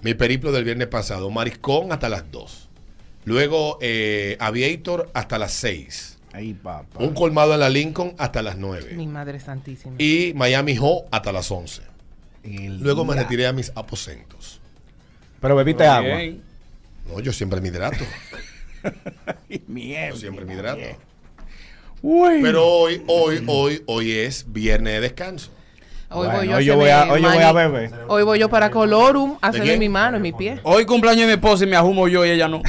mi 0.04 0.12
periplo 0.12 0.52
del 0.52 0.64
viernes 0.64 0.86
pasado? 0.88 1.30
Mariscón 1.30 1.90
hasta 1.90 2.10
las 2.10 2.30
2. 2.30 2.68
Luego 3.24 3.78
eh, 3.80 4.36
Aviator 4.38 5.10
hasta 5.14 5.38
las 5.38 5.52
6. 5.54 6.18
Ahí, 6.34 6.52
papá. 6.52 7.02
Un 7.02 7.14
colmado 7.14 7.54
en 7.54 7.60
la 7.60 7.70
Lincoln 7.70 8.14
hasta 8.18 8.42
las 8.42 8.58
9. 8.58 8.92
Mi 8.94 9.06
madre 9.06 9.40
santísima. 9.40 9.94
Y 9.98 10.32
Miami 10.34 10.76
Ho 10.78 11.06
hasta 11.10 11.32
las 11.32 11.50
11. 11.50 11.82
El 12.42 12.80
Luego 12.80 13.06
me 13.06 13.14
retiré 13.14 13.46
a 13.46 13.54
mis 13.54 13.72
aposentos. 13.74 14.60
Pero 15.40 15.56
bebiste 15.56 15.86
agua. 15.86 16.18
Bien. 16.18 16.42
No, 17.08 17.20
yo 17.20 17.32
siempre 17.32 17.62
me 17.62 17.68
hidrato. 17.68 18.04
Mierda. 19.66 20.10
Yo 20.10 20.16
siempre 20.16 20.44
me 20.44 20.52
hidrato. 20.52 20.82
Uy. 22.02 22.42
Pero 22.42 22.66
hoy, 22.66 23.02
hoy, 23.06 23.42
hoy, 23.46 23.82
hoy 23.86 24.12
es 24.12 24.52
viernes 24.52 24.94
de 24.94 25.00
descanso. 25.00 25.50
Hoy 26.14 26.26
Bueno, 26.26 26.38
voy 26.38 26.46
yo, 26.48 26.56
hoy 26.56 26.62
a 26.62 26.66
yo 26.66 26.76
voy 26.76 26.88
a- 26.90 26.96
hacerme 27.02 27.14
hoy 27.14 27.22
yo 27.22 27.28
voy 27.32 27.42
a 27.42 27.52
mani- 27.52 27.72
beber. 27.72 27.90
Hoy 28.08 28.22
voy 28.22 28.38
yo 28.38 28.48
para 28.48 28.70
Colorum 28.70 29.36
a 29.40 29.48
hacerle 29.48 29.76
mi 29.78 29.88
mano 29.88 30.16
y 30.16 30.20
mi 30.20 30.32
pie. 30.32 30.60
Hoy 30.62 30.84
cumpleaños 30.86 31.22
de 31.22 31.26
mi 31.26 31.32
esposa 31.32 31.64
y 31.64 31.66
me 31.66 31.76
ajumo 31.76 32.06
yo 32.08 32.24
y 32.24 32.30
ella 32.30 32.48
no. 32.48 32.62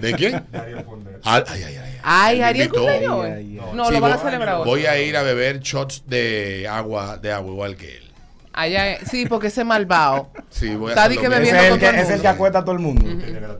¿De 0.00 0.12
quién? 0.14 0.42
Ay, 1.24 1.42
ay, 1.48 1.62
ay, 1.64 1.76
ay. 2.02 2.40
Ariel 2.42 2.70
cumpleaños. 2.70 3.74
No, 3.74 3.86
Sí, 3.86 3.92
lo 3.94 4.00
van 4.00 4.12
a 4.12 4.18
celebrar 4.18 4.54
hoy. 4.56 4.64
Voy 4.66 4.86
a 4.86 5.00
ir 5.00 5.16
a 5.16 5.22
beber 5.22 5.60
shots 5.60 6.04
de 6.06 6.66
agua, 6.68 7.18
de 7.18 7.30
agua 7.32 7.52
igual 7.52 7.76
que 7.76 7.96
él. 7.98 8.04
Allá, 8.52 8.98
sí, 9.06 9.26
porque 9.26 9.46
ese 9.48 9.62
malvado. 9.64 10.30
Sí, 10.48 10.74
voy 10.74 10.90
a 10.90 10.94
Está 10.94 11.08
que 11.08 11.28
bebiendo 11.28 11.56
es 11.60 11.64
el 11.64 11.70
con 11.70 11.78
que, 11.78 11.86
todo 11.86 11.94
el 11.94 12.00
es 12.00 12.02
el 12.06 12.08
mundo. 12.16 12.22
que 12.22 12.28
acuesta 12.28 12.58
a 12.58 12.64
todo 12.64 12.72
el 12.74 12.78
mundo. 12.80 13.06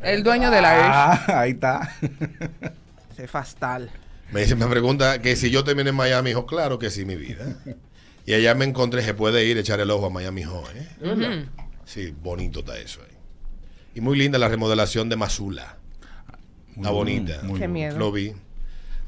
El 0.03 0.23
dueño 0.23 0.51
de 0.51 0.63
la 0.63 1.13
Ah, 1.13 1.41
ahí 1.41 1.51
está. 1.53 1.95
Ese 3.13 3.29
fastal. 3.29 3.91
Me 4.33 4.41
dice, 4.41 4.55
me 4.57 4.67
pregunta 4.67 5.21
que 5.21 5.37
si 5.37 5.51
yo 5.51 5.63
termino 5.65 5.91
en 5.91 5.97
Miami, 5.97 6.31
hijo, 6.31 6.47
claro 6.47 6.79
que 6.79 6.89
sí, 6.91 7.05
mi 7.05 7.17
vida. 7.17 7.45
Y 8.27 8.35
allá 8.35 8.55
me 8.55 8.65
encontré, 8.65 9.03
se 9.03 9.15
puede 9.15 9.45
ir 9.47 9.57
a 9.57 9.61
echar 9.61 9.81
el 9.81 9.91
ojo 9.91 10.07
a 10.07 10.11
Miami 10.11 10.45
Ho, 10.45 10.63
¿eh? 10.75 11.47
Sí, 11.85 12.15
bonito 12.23 12.61
está 12.61 12.79
eso 12.79 13.01
ahí. 13.03 13.17
Y 13.95 14.01
muy 14.01 14.17
linda 14.17 14.39
la 14.39 14.49
remodelación 14.49 15.09
de 15.09 15.17
Masula. 15.17 15.77
Está 16.77 16.91
bonita. 16.91 17.41
muy 17.43 17.59
Qué 17.59 17.67
miedo. 17.69 17.99
Lo 17.99 18.13
vi. 18.13 18.33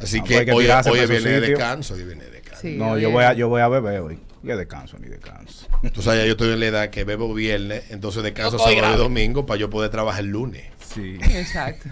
Así 0.01 0.19
Ah, 0.19 0.25
que 0.25 0.35
pues 0.35 0.45
que 0.47 0.53
hoy, 0.53 0.67
hoy 0.67 0.99
viene 1.07 1.19
sitio. 1.19 1.41
descanso, 1.41 1.95
hoy 1.95 2.05
viene 2.05 2.25
de 2.25 2.31
descanso. 2.33 2.61
Sí, 2.63 2.77
No, 2.77 2.99
yo 2.99 3.11
voy, 3.11 3.23
a, 3.25 3.35
yo 3.35 3.49
voy 3.49 3.61
a 3.61 3.69
beber 3.69 4.01
hoy. 4.01 4.19
Ni 4.43 4.53
descanso, 4.55 4.99
ni 4.99 5.09
descanso. 5.09 5.67
Tú 5.93 6.03
sabes, 6.03 6.21
ya 6.21 6.27
yo 6.27 6.33
estoy 6.33 6.53
en 6.53 6.61
la 6.61 6.67
edad 6.67 6.91
que 6.91 7.05
bebo 7.05 7.33
viernes, 7.33 7.85
entonces 7.91 8.23
descanso 8.25 8.57
No 8.57 8.65
sábado 8.65 8.95
y 8.95 8.99
domingo 8.99 9.47
para 9.47 9.61
yo 9.61 9.71
poder 9.71 9.91
trabajar 9.91 10.25
el 10.25 10.31
lunes. 10.31 10.65
Sí. 10.93 11.17
Exacto. 11.23 11.89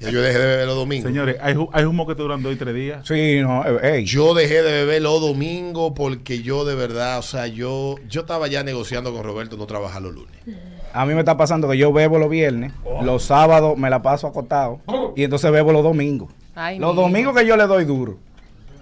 Ya 0.00 0.10
yo 0.10 0.20
dejé 0.20 0.38
de 0.38 0.46
beber 0.46 0.66
los 0.66 0.76
domingos. 0.76 1.10
Señores, 1.10 1.36
hay, 1.40 1.56
hay 1.72 1.84
humo 1.84 2.06
que 2.06 2.14
te 2.14 2.22
duran 2.22 2.42
dos 2.42 2.52
y 2.52 2.56
tres 2.56 2.74
días. 2.74 3.06
Sí, 3.06 3.40
no, 3.40 3.64
eh, 3.64 3.96
ey. 3.96 4.04
Yo 4.04 4.34
dejé 4.34 4.62
de 4.62 4.72
beber 4.84 5.02
los 5.02 5.20
domingos 5.20 5.92
porque 5.96 6.42
yo 6.42 6.64
de 6.64 6.74
verdad, 6.74 7.18
o 7.18 7.22
sea, 7.22 7.46
yo, 7.46 7.96
yo 8.08 8.20
estaba 8.20 8.48
ya 8.48 8.62
negociando 8.62 9.12
con 9.14 9.24
Roberto 9.24 9.56
no 9.56 9.66
trabajar 9.66 10.02
los 10.02 10.14
lunes. 10.14 10.36
A 10.92 11.06
mí 11.06 11.14
me 11.14 11.20
está 11.20 11.36
pasando 11.36 11.68
que 11.68 11.76
yo 11.76 11.92
bebo 11.92 12.18
los 12.18 12.30
viernes, 12.30 12.72
los 13.02 13.24
sábados 13.24 13.76
me 13.76 13.90
la 13.90 14.02
paso 14.02 14.26
acostado 14.26 14.80
y 15.16 15.24
entonces 15.24 15.50
bebo 15.50 15.72
los 15.72 15.82
domingos. 15.82 16.30
Ay, 16.54 16.78
los 16.78 16.94
domingos 16.94 17.36
que 17.36 17.46
yo 17.46 17.56
le 17.56 17.66
doy 17.66 17.84
duro. 17.84 18.18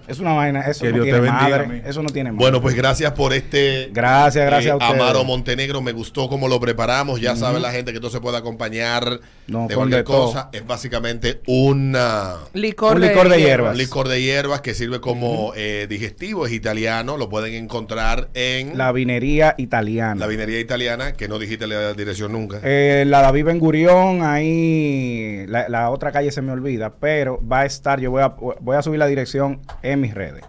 Es 0.07 0.19
una 0.19 0.33
vaina, 0.33 0.61
eso 0.61 0.81
Que 0.85 0.89
no 0.91 0.95
Dios 0.95 1.05
te 1.05 1.11
tiene 1.11 1.19
bendiga, 1.31 1.65
madre. 1.65 1.83
Eso 1.85 2.03
no 2.03 2.09
tiene 2.09 2.31
madre. 2.31 2.43
Bueno, 2.43 2.61
pues 2.61 2.75
gracias 2.75 3.11
por 3.13 3.33
este. 3.33 3.89
Gracias, 3.93 4.45
gracias 4.45 4.73
a 4.73 4.75
ustedes. 4.77 5.01
Amaro 5.01 5.23
Montenegro, 5.23 5.81
me 5.81 5.91
gustó 5.93 6.27
cómo 6.27 6.47
lo 6.47 6.59
preparamos. 6.59 7.21
Ya 7.21 7.35
sabe 7.35 7.59
la 7.59 7.71
gente 7.71 7.91
que 7.91 7.97
esto 7.97 8.09
se 8.09 8.19
puede 8.19 8.37
acompañar 8.37 9.19
No, 9.47 9.67
de 9.67 9.75
cualquier 9.75 9.99
de 9.99 10.03
todo. 10.03 10.25
cosa. 10.27 10.49
Es 10.51 10.65
básicamente 10.67 11.41
una. 11.47 12.35
Licor, 12.53 12.95
Un 12.95 13.01
licor 13.01 13.29
de 13.29 13.37
Un 13.37 13.41
hierbas. 13.43 13.77
licor 13.77 14.07
de 14.07 14.21
hierbas 14.21 14.61
que 14.61 14.73
sirve 14.73 14.99
como 14.99 15.53
eh, 15.55 15.87
digestivo, 15.89 16.45
es 16.45 16.51
italiano, 16.53 17.17
lo 17.17 17.29
pueden 17.29 17.53
encontrar 17.53 18.27
en 18.33 18.77
La 18.77 18.91
vinería 18.91 19.55
italiana. 19.57 20.15
la 20.19 20.27
vinería 20.27 20.59
italiana, 20.59 21.13
que 21.13 21.27
no 21.27 21.39
dijiste 21.39 21.67
la 21.67 21.93
dirección 21.93 22.31
nunca. 22.33 22.59
Eh, 22.63 23.03
la 23.07 23.21
David 23.21 23.45
Ben 23.45 23.59
Gurión, 23.59 24.21
ahí 24.23 25.45
la, 25.47 25.69
la 25.69 25.89
otra 25.89 26.11
calle 26.11 26.31
se 26.31 26.41
me 26.41 26.51
olvida, 26.51 26.93
pero 26.99 27.39
va 27.47 27.61
a 27.61 27.65
estar, 27.65 27.99
yo 27.99 28.11
voy 28.11 28.21
a, 28.21 28.27
voy 28.29 28.75
a 28.75 28.81
subir 28.81 28.99
la 28.99 29.07
dirección 29.07 29.61
en 29.81 29.92
mis 30.01 30.13
redes. 30.13 30.43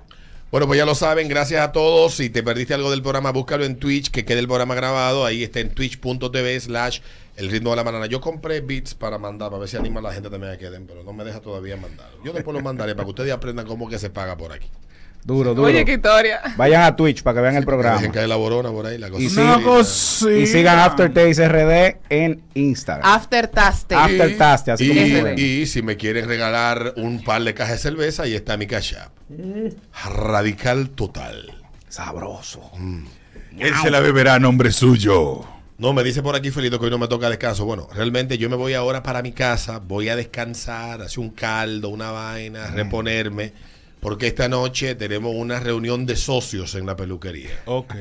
Bueno, 0.50 0.68
pues 0.68 0.78
ya 0.78 0.86
lo 0.86 0.94
saben, 0.94 1.28
gracias 1.28 1.60
a 1.60 1.72
todos. 1.72 2.14
Si 2.14 2.30
te 2.30 2.44
perdiste 2.44 2.74
algo 2.74 2.90
del 2.90 3.02
programa, 3.02 3.32
búscalo 3.32 3.64
en 3.64 3.76
Twitch, 3.76 4.12
que 4.12 4.24
quede 4.24 4.38
el 4.38 4.46
programa 4.46 4.76
grabado. 4.76 5.24
Ahí 5.24 5.42
está 5.42 5.58
en 5.58 5.74
twitch.tv 5.74 6.60
slash 6.60 7.00
el 7.36 7.50
ritmo 7.50 7.70
de 7.70 7.76
la 7.76 7.82
banana. 7.82 8.06
Yo 8.06 8.20
compré 8.20 8.60
beats 8.60 8.94
para 8.94 9.18
mandar, 9.18 9.50
para 9.50 9.58
ver 9.58 9.68
si 9.68 9.76
anima 9.76 9.98
a 9.98 10.04
la 10.04 10.12
gente 10.12 10.30
también 10.30 10.52
a 10.52 10.56
que 10.56 10.70
den, 10.70 10.86
pero 10.86 11.02
no 11.02 11.12
me 11.12 11.24
deja 11.24 11.40
todavía 11.40 11.76
mandar. 11.76 12.08
Yo 12.24 12.32
después 12.32 12.54
lo 12.54 12.62
mandaré 12.62 12.94
para 12.94 13.04
que 13.04 13.10
ustedes 13.10 13.32
aprendan 13.32 13.66
cómo 13.66 13.88
que 13.88 13.98
se 13.98 14.10
paga 14.10 14.36
por 14.36 14.52
aquí. 14.52 14.68
Duro, 15.24 15.54
duro. 15.54 15.68
Oye, 15.68 15.86
qué 15.86 15.94
historia. 15.94 16.40
Vayan 16.56 16.82
a 16.82 16.94
Twitch 16.94 17.22
para 17.22 17.36
que 17.36 17.40
vean 17.40 17.56
el 17.56 17.64
programa. 17.64 17.96
Dejen 17.96 18.12
caer 18.12 18.28
la 18.28 18.36
borona 18.36 18.70
por 18.70 18.84
ahí, 18.84 18.98
la 18.98 19.08
cosa. 19.08 19.22
Y, 19.22 19.26
Una 19.28 19.56
sí- 19.56 19.62
cosita. 19.62 20.32
y 20.32 20.46
sigan 20.46 20.78
Aftertaste 20.80 21.48
RD 21.48 21.96
en 22.10 22.42
Instagram. 22.52 23.10
After 23.10 23.48
Taste. 23.48 23.94
After- 23.94 24.20
After 24.20 24.36
Taste, 24.38 24.70
así 24.72 24.84
y, 24.84 24.88
como 24.88 25.00
se 25.06 25.22
ve. 25.22 25.40
y 25.40 25.66
si 25.66 25.80
me 25.80 25.96
quieren 25.96 26.28
regalar 26.28 26.92
un 26.98 27.24
par 27.24 27.42
de 27.42 27.54
cajas 27.54 27.76
de 27.76 27.78
cerveza, 27.90 28.24
ahí 28.24 28.34
está 28.34 28.58
mi 28.58 28.66
cash 28.66 28.94
app. 28.96 29.12
Radical 30.04 30.90
total. 30.90 31.54
Sabroso. 31.88 32.70
Él 33.58 33.72
se 33.82 33.90
la 33.90 34.00
beberá 34.00 34.34
a 34.34 34.38
nombre 34.38 34.72
suyo. 34.72 35.40
No, 35.78 35.92
me 35.92 36.04
dice 36.04 36.22
por 36.22 36.36
aquí 36.36 36.50
Felito 36.50 36.78
que 36.78 36.84
hoy 36.86 36.90
no 36.90 36.98
me 36.98 37.08
toca 37.08 37.28
descanso. 37.30 37.64
Bueno, 37.64 37.88
realmente 37.94 38.36
yo 38.38 38.48
me 38.50 38.56
voy 38.56 38.74
ahora 38.74 39.02
para 39.02 39.22
mi 39.22 39.32
casa, 39.32 39.78
voy 39.78 40.08
a 40.08 40.16
descansar, 40.16 41.02
hacer 41.02 41.18
un 41.20 41.30
caldo, 41.30 41.88
una 41.88 42.10
vaina, 42.12 42.68
reponerme, 42.68 43.52
porque 44.04 44.26
esta 44.26 44.50
noche 44.50 44.94
tenemos 44.94 45.34
una 45.34 45.58
reunión 45.60 46.04
de 46.04 46.14
socios 46.14 46.74
en 46.74 46.84
la 46.84 46.94
peluquería. 46.94 47.48
Ok. 47.64 47.94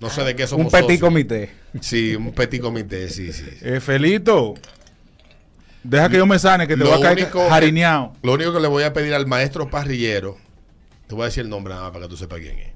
No 0.00 0.08
sé 0.08 0.24
de 0.24 0.34
qué 0.34 0.46
somos 0.46 0.64
Un 0.64 0.72
petit 0.72 0.82
socios. 0.98 1.00
comité. 1.00 1.50
Sí, 1.82 2.16
un 2.16 2.32
petit 2.32 2.58
comité, 2.58 3.10
sí, 3.10 3.34
sí. 3.34 3.44
Eh, 3.60 3.78
Felito, 3.80 4.54
deja 5.82 6.08
que 6.08 6.16
yo 6.16 6.24
me 6.26 6.38
sane, 6.38 6.66
que 6.66 6.74
te 6.74 6.82
Lo 6.82 6.90
voy 6.90 6.98
a 7.00 7.02
caer 7.02 7.18
único 7.18 7.48
jarineado. 7.50 8.14
Lo 8.22 8.32
único 8.32 8.52
que 8.54 8.60
le 8.60 8.68
voy 8.68 8.82
a 8.84 8.94
pedir 8.94 9.12
al 9.12 9.26
maestro 9.26 9.68
parrillero, 9.68 10.38
Te 11.06 11.14
voy 11.14 11.22
a 11.22 11.26
decir 11.26 11.42
el 11.44 11.50
nombre 11.50 11.72
nada 11.74 11.84
más 11.84 11.92
para 11.92 12.06
que 12.06 12.08
tú 12.08 12.16
sepas 12.16 12.40
quién 12.40 12.58
es. 12.58 12.68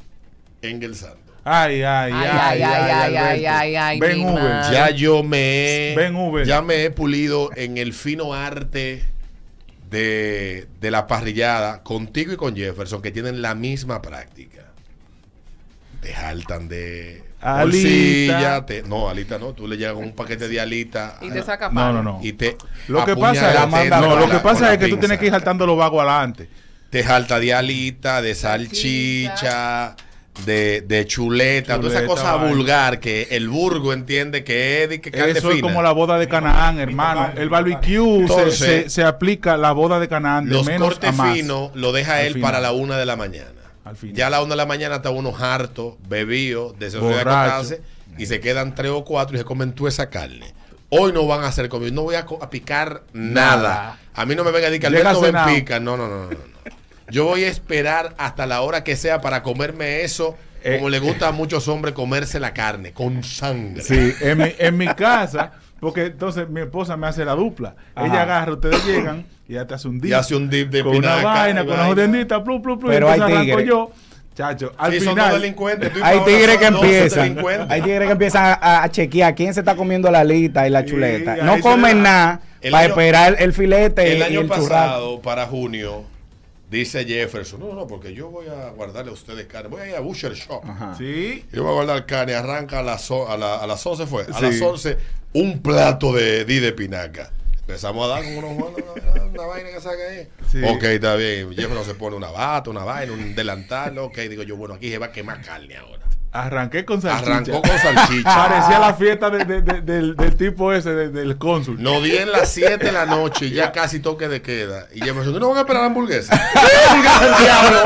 Engelsando. 0.61 1.17
Ay, 1.45 1.83
ay, 1.83 2.13
Ay, 2.13 2.29
ay, 2.29 2.63
ay, 2.63 2.63
ay, 2.63 3.17
ay, 3.17 3.47
ay, 3.47 3.77
ay, 3.77 4.01
Ven 4.01 4.19
mi 4.19 4.25
Uber. 4.33 4.63
Ya 4.71 4.91
yo 4.91 5.23
me 5.23 5.93
he, 5.93 5.97
Ven, 5.97 6.15
Uber. 6.17 6.45
ya 6.47 6.61
me 6.61 6.85
he 6.85 6.91
pulido 6.91 7.51
en 7.57 7.79
el 7.79 7.95
fino 7.95 8.35
arte 8.35 9.03
de, 9.91 10.67
de 10.81 10.91
la 10.91 11.07
parrillada 11.07 11.83
contigo 11.83 12.33
y 12.33 12.37
con 12.37 12.57
Jefferson, 12.57 13.01
que 13.03 13.11
tienen 13.13 13.43
la 13.43 13.55
misma 13.55 14.03
práctica. 14.03 14.63
Te 16.01 16.13
jaltan 16.13 16.69
de 16.69 17.23
Alita. 17.41 17.63
bolsilla, 17.63 18.67
te- 18.67 18.83
no, 18.83 19.09
alita 19.09 19.39
no, 19.39 19.53
tú 19.53 19.67
le 19.67 19.77
llegas 19.77 19.97
un 19.97 20.13
paquete 20.13 20.49
de 20.49 20.61
alita 20.61 21.19
Y 21.21 21.31
te 21.31 21.43
saca 21.43 21.69
No, 21.69 21.75
palo. 21.75 22.03
no, 22.03 22.19
no. 22.19 22.21
y 22.23 22.33
te 22.33 22.57
Lo 22.89 23.05
que 23.05 23.17
pasa, 23.17 23.53
la 23.55 23.67
no, 24.01 24.17
lo 24.17 24.27
la- 24.27 24.33
que 24.33 24.39
pasa 24.41 24.63
la 24.67 24.73
es 24.75 24.79
que 24.79 24.89
tú 24.89 24.97
tienes 24.99 25.19
que 25.19 25.27
ir 25.27 25.33
saltando 25.33 25.67
los 25.67 25.77
vagos 25.77 26.01
adelante. 26.03 26.49
Te 26.91 27.03
jalta 27.03 27.39
de 27.41 27.53
alita, 27.55 28.23
de 28.23 28.35
salchicha, 28.35 29.97
de, 30.45 30.83
de 30.83 31.07
chuleta, 31.07 31.77
toda 31.81 31.89
esa 31.89 32.07
Chuleta, 32.07 32.07
cosa 32.23 32.37
vulgar 32.37 33.01
que 33.01 33.29
el 33.31 33.49
burgo 33.49 33.93
entiende 33.93 34.45
que 34.45 34.83
es 34.83 34.89
de 34.91 35.01
que 35.01 35.11
carne 35.11 35.33
Eso 35.39 35.51
es 35.51 35.63
como 35.63 35.83
la 35.83 35.93
boda 35.93 36.19
de 36.19 36.29
Canaán, 36.29 36.79
hermano. 36.79 37.33
El 37.37 37.49
barbecue 37.49 37.97
se, 38.19 38.21
Entonces, 38.21 38.57
se- 38.59 38.91
se 38.91 39.03
aplica 39.05 39.57
la 39.57 39.73
boda 39.73 39.99
de 39.99 40.09
Canaán 40.09 40.45
de 40.47 40.53
Los 40.53 40.67
menos 40.67 40.83
a 40.89 40.91
cortes 40.91 41.15
más. 41.15 41.33
finos 41.35 41.71
lo 41.75 41.93
deja 41.93 42.19
Al 42.19 42.27
él 42.27 42.35
final. 42.35 42.51
para 42.51 42.61
la 42.61 42.73
una 42.73 42.99
de 42.99 43.07
la 43.07 43.17
mañana. 43.17 43.51
Al 43.85 43.97
final. 43.97 44.17
Ya 44.17 44.27
a 44.27 44.31
la 44.31 44.41
una 44.43 44.51
de 44.51 44.57
la 44.57 44.67
mañana 44.67 44.97
está 44.97 45.11
uno 45.11 45.35
harto, 45.37 45.97
bebido, 46.09 46.75
deseoso 46.79 47.09
de 47.09 47.15
acostarse, 47.21 47.81
y 48.19 48.27
se 48.27 48.41
quedan 48.41 48.75
tres 48.75 48.91
o 48.91 49.05
cuatro 49.05 49.37
y 49.37 49.39
se 49.39 49.45
comen 49.45 49.73
toda 49.73 49.89
esa 49.91 50.11
carne. 50.11 50.53
Hoy 50.89 51.13
no 51.13 51.27
van 51.27 51.43
a 51.43 51.49
hacer 51.49 51.69
comida, 51.69 51.91
no 51.91 52.03
voy 52.03 52.15
a, 52.15 52.27
picar 52.51 53.03
nada. 53.13 53.57
Nada. 53.57 53.99
A 54.15 54.25
mí 54.27 54.35
no 54.37 54.45
me 54.45 54.51
venga 54.53 54.69
a 54.69 54.71
decir 54.71 54.81
que 54.81 54.87
Alberto 54.87 55.21
cenado. 55.25 55.53
pica. 55.55 55.81
No, 55.81 55.97
no, 55.97 56.07
no, 56.09 56.25
no, 56.27 56.31
no. 56.31 56.37
Yo 57.11 57.25
voy 57.25 57.45
a 57.45 57.49
esperar 57.49 58.15
hasta 58.19 58.47
la 58.47 58.61
hora 58.63 58.83
que 58.85 58.97
sea 58.97 59.21
para 59.21 59.43
comerme 59.43 60.03
eso, 60.03 60.37
Eh, 60.65 60.77
como 60.79 60.89
le 60.89 60.99
gusta 60.99 61.29
a 61.29 61.33
muchos 61.33 61.69
hombres 61.69 61.95
comerse 61.95 62.41
la 62.41 62.53
carne, 62.53 62.93
con 62.93 63.23
sangre. 63.23 63.83
Sí, 63.83 64.13
en 64.21 64.39
mi, 64.39 64.53
en 64.59 64.77
mi 64.77 64.87
casa, 64.89 65.53
porque 65.79 66.07
entonces 66.07 66.49
mi 66.49 66.61
esposa 66.63 66.97
me 66.97 67.07
hace 67.07 67.25
la 67.25 67.35
dupla. 67.35 67.77
Ajá. 67.95 68.07
Ella 68.07 68.23
agarra, 68.23 68.53
ustedes 68.55 68.85
llegan 68.85 69.25
y 69.49 69.53
ella 69.53 69.67
te 69.67 69.75
hace 69.75 69.87
un 69.87 70.01
dip. 70.01 70.11
Y 70.11 70.15
hace 70.15 70.35
un 70.35 70.51
dip 70.51 70.71
de 70.71 70.83
con 70.83 70.97
una 70.97 71.23
vaina, 71.23 71.63
y 71.63 71.67
con 71.67 71.75
una 71.75 71.85
jodiendita, 71.87 72.43
plu, 72.43 72.61
plu, 72.61 72.79
plu. 72.81 72.89
Pero 72.89 73.07
y 73.09 73.11
hay 73.13 73.21
arranco 73.21 73.41
tigres. 73.43 73.67
yo, 73.69 73.93
chacho, 74.35 74.73
al 74.77 74.93
Sí, 74.93 74.99
son 75.01 75.15
dos 75.15 75.25
final. 75.25 75.41
delincuentes. 75.41 75.93
tú 75.93 76.01
Hay 76.03 76.19
tigres 76.25 76.59
que 76.59 76.71
12 76.71 76.85
empiezan. 76.85 77.71
Hay 77.71 77.83
tigres 77.83 78.07
que 78.07 78.13
empiezan 78.13 78.59
a, 78.61 78.83
a 78.83 78.91
chequear 78.91 79.35
quién 79.37 79.55
se 79.55 79.61
está 79.61 79.77
comiendo 79.77 80.11
la 80.11 80.21
alita 80.21 80.67
y 80.67 80.71
la 80.71 80.85
chuleta. 80.85 81.37
No 81.37 81.61
comen 81.61 82.03
nada 82.03 82.41
para 82.73 82.87
esperar 82.87 83.37
el 83.39 83.53
filete 83.53 84.11
El 84.13 84.19
y 84.19 84.23
año 84.23 84.41
el 84.41 84.47
churrasco. 84.49 84.69
pasado, 84.69 85.23
para 85.23 85.47
junio, 85.47 86.03
dice 86.71 87.05
Jefferson, 87.05 87.61
no, 87.61 87.75
no, 87.75 87.87
porque 87.87 88.13
yo 88.15 88.29
voy 88.31 88.47
a 88.49 88.71
guardarle 88.71 89.11
a 89.11 89.15
ustedes 89.15 89.47
carne. 89.47 89.69
Voy 89.69 89.83
a 89.83 89.89
ir 89.89 89.95
a 89.97 90.01
Butcher 90.01 90.35
Shop. 90.35 90.63
Ajá. 90.65 90.95
Sí, 90.97 91.45
Yo 91.53 91.63
voy 91.63 91.73
a 91.73 91.75
guardar 91.75 92.07
carne, 92.07 92.35
arranca 92.35 92.81
a 92.81 92.83
las, 92.83 93.11
a, 93.11 93.37
la- 93.37 93.57
a 93.57 93.67
las 93.67 93.85
11 93.87 94.07
fue. 94.07 94.23
A 94.25 94.27
Sí. 94.39 94.43
las 94.43 94.61
11, 94.61 94.99
un 95.35 95.61
plato 95.63 96.13
de 96.13 96.45
di 96.45 96.59
de 96.59 96.73
pinaca. 96.73 97.31
Empezamos 97.61 98.05
a 98.05 98.09
dar 98.09 98.23
con 98.25 98.45
unos 98.45 98.69
una, 98.75 99.23
una 99.25 99.43
vaina 99.47 99.71
que 99.71 99.81
saca 99.81 99.97
ahí. 100.09 100.29
Sí. 100.51 100.63
Ok, 100.65 100.85
está 100.85 101.17
bien. 101.17 101.51
Jefferson 101.53 101.85
se 101.85 101.95
pone 101.95 102.15
una 102.17 102.31
bata, 102.31 102.71
una 102.71 102.85
vaina, 102.85 103.13
un 103.13 103.35
delantal. 103.35 103.99
Ok, 103.99 104.19
digo 104.19 104.45
yo, 104.45 104.57
bueno, 104.57 104.75
aquí 104.75 104.89
se 104.89 104.99
va 104.99 105.07
a 105.07 105.13
quemar 105.13 105.43
carne 105.43 105.77
ahora. 105.77 106.06
Arranqué 106.45 106.85
con 106.85 107.01
salchicha. 107.03 107.31
Arrancó 107.33 107.63
con 107.63 107.79
salchicha. 107.79 108.35
Parecía 108.49 108.79
la 108.79 108.95
fiesta 108.95 109.31
de- 109.31 109.45
de- 109.45 109.63
de- 109.63 109.81
del, 109.81 110.17
del 110.17 110.37
tipo 110.37 110.73
ese, 110.73 110.91
de- 110.95 111.09
del 111.11 111.39
cónsul. 111.39 111.83
Nos 111.83 112.03
di 112.03 112.17
en 112.17 112.33
las 112.33 112.49
7 112.51 112.77
de 112.85 112.93
la 112.93 113.07
noche 113.07 113.47
y 113.47 113.51
ya 113.53 113.73
casi 113.73 114.01
toque 114.01 114.29
de 114.29 114.43
queda. 114.43 114.87
Y 114.95 115.01
Jefferson, 115.01 115.39
¿no 115.39 115.49
van 115.49 115.59
a 115.59 115.61
esperar 115.61 115.83
la 115.83 115.87
hamburguesa? 115.89 116.35
¡Diga 116.95 117.21
el 117.23 117.45
diablo! 117.45 117.79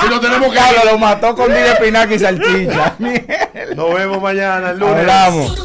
Si 0.00 0.08
no 0.08 0.20
tenemos 0.20 0.48
que 0.48 0.54
Diablo, 0.54 0.80
ir. 0.84 0.92
lo 0.92 0.98
mató 0.98 1.34
con 1.34 1.48
di 1.48 1.54
de 1.54 1.70
espinaca 1.72 2.14
y 2.14 2.18
salchicha. 2.18 2.94
Mierda. 2.98 3.74
Nos 3.74 3.94
vemos 3.94 4.22
mañana, 4.22 4.70
el 4.70 4.78
lunes. 4.78 4.96
Hablamos. 4.98 5.64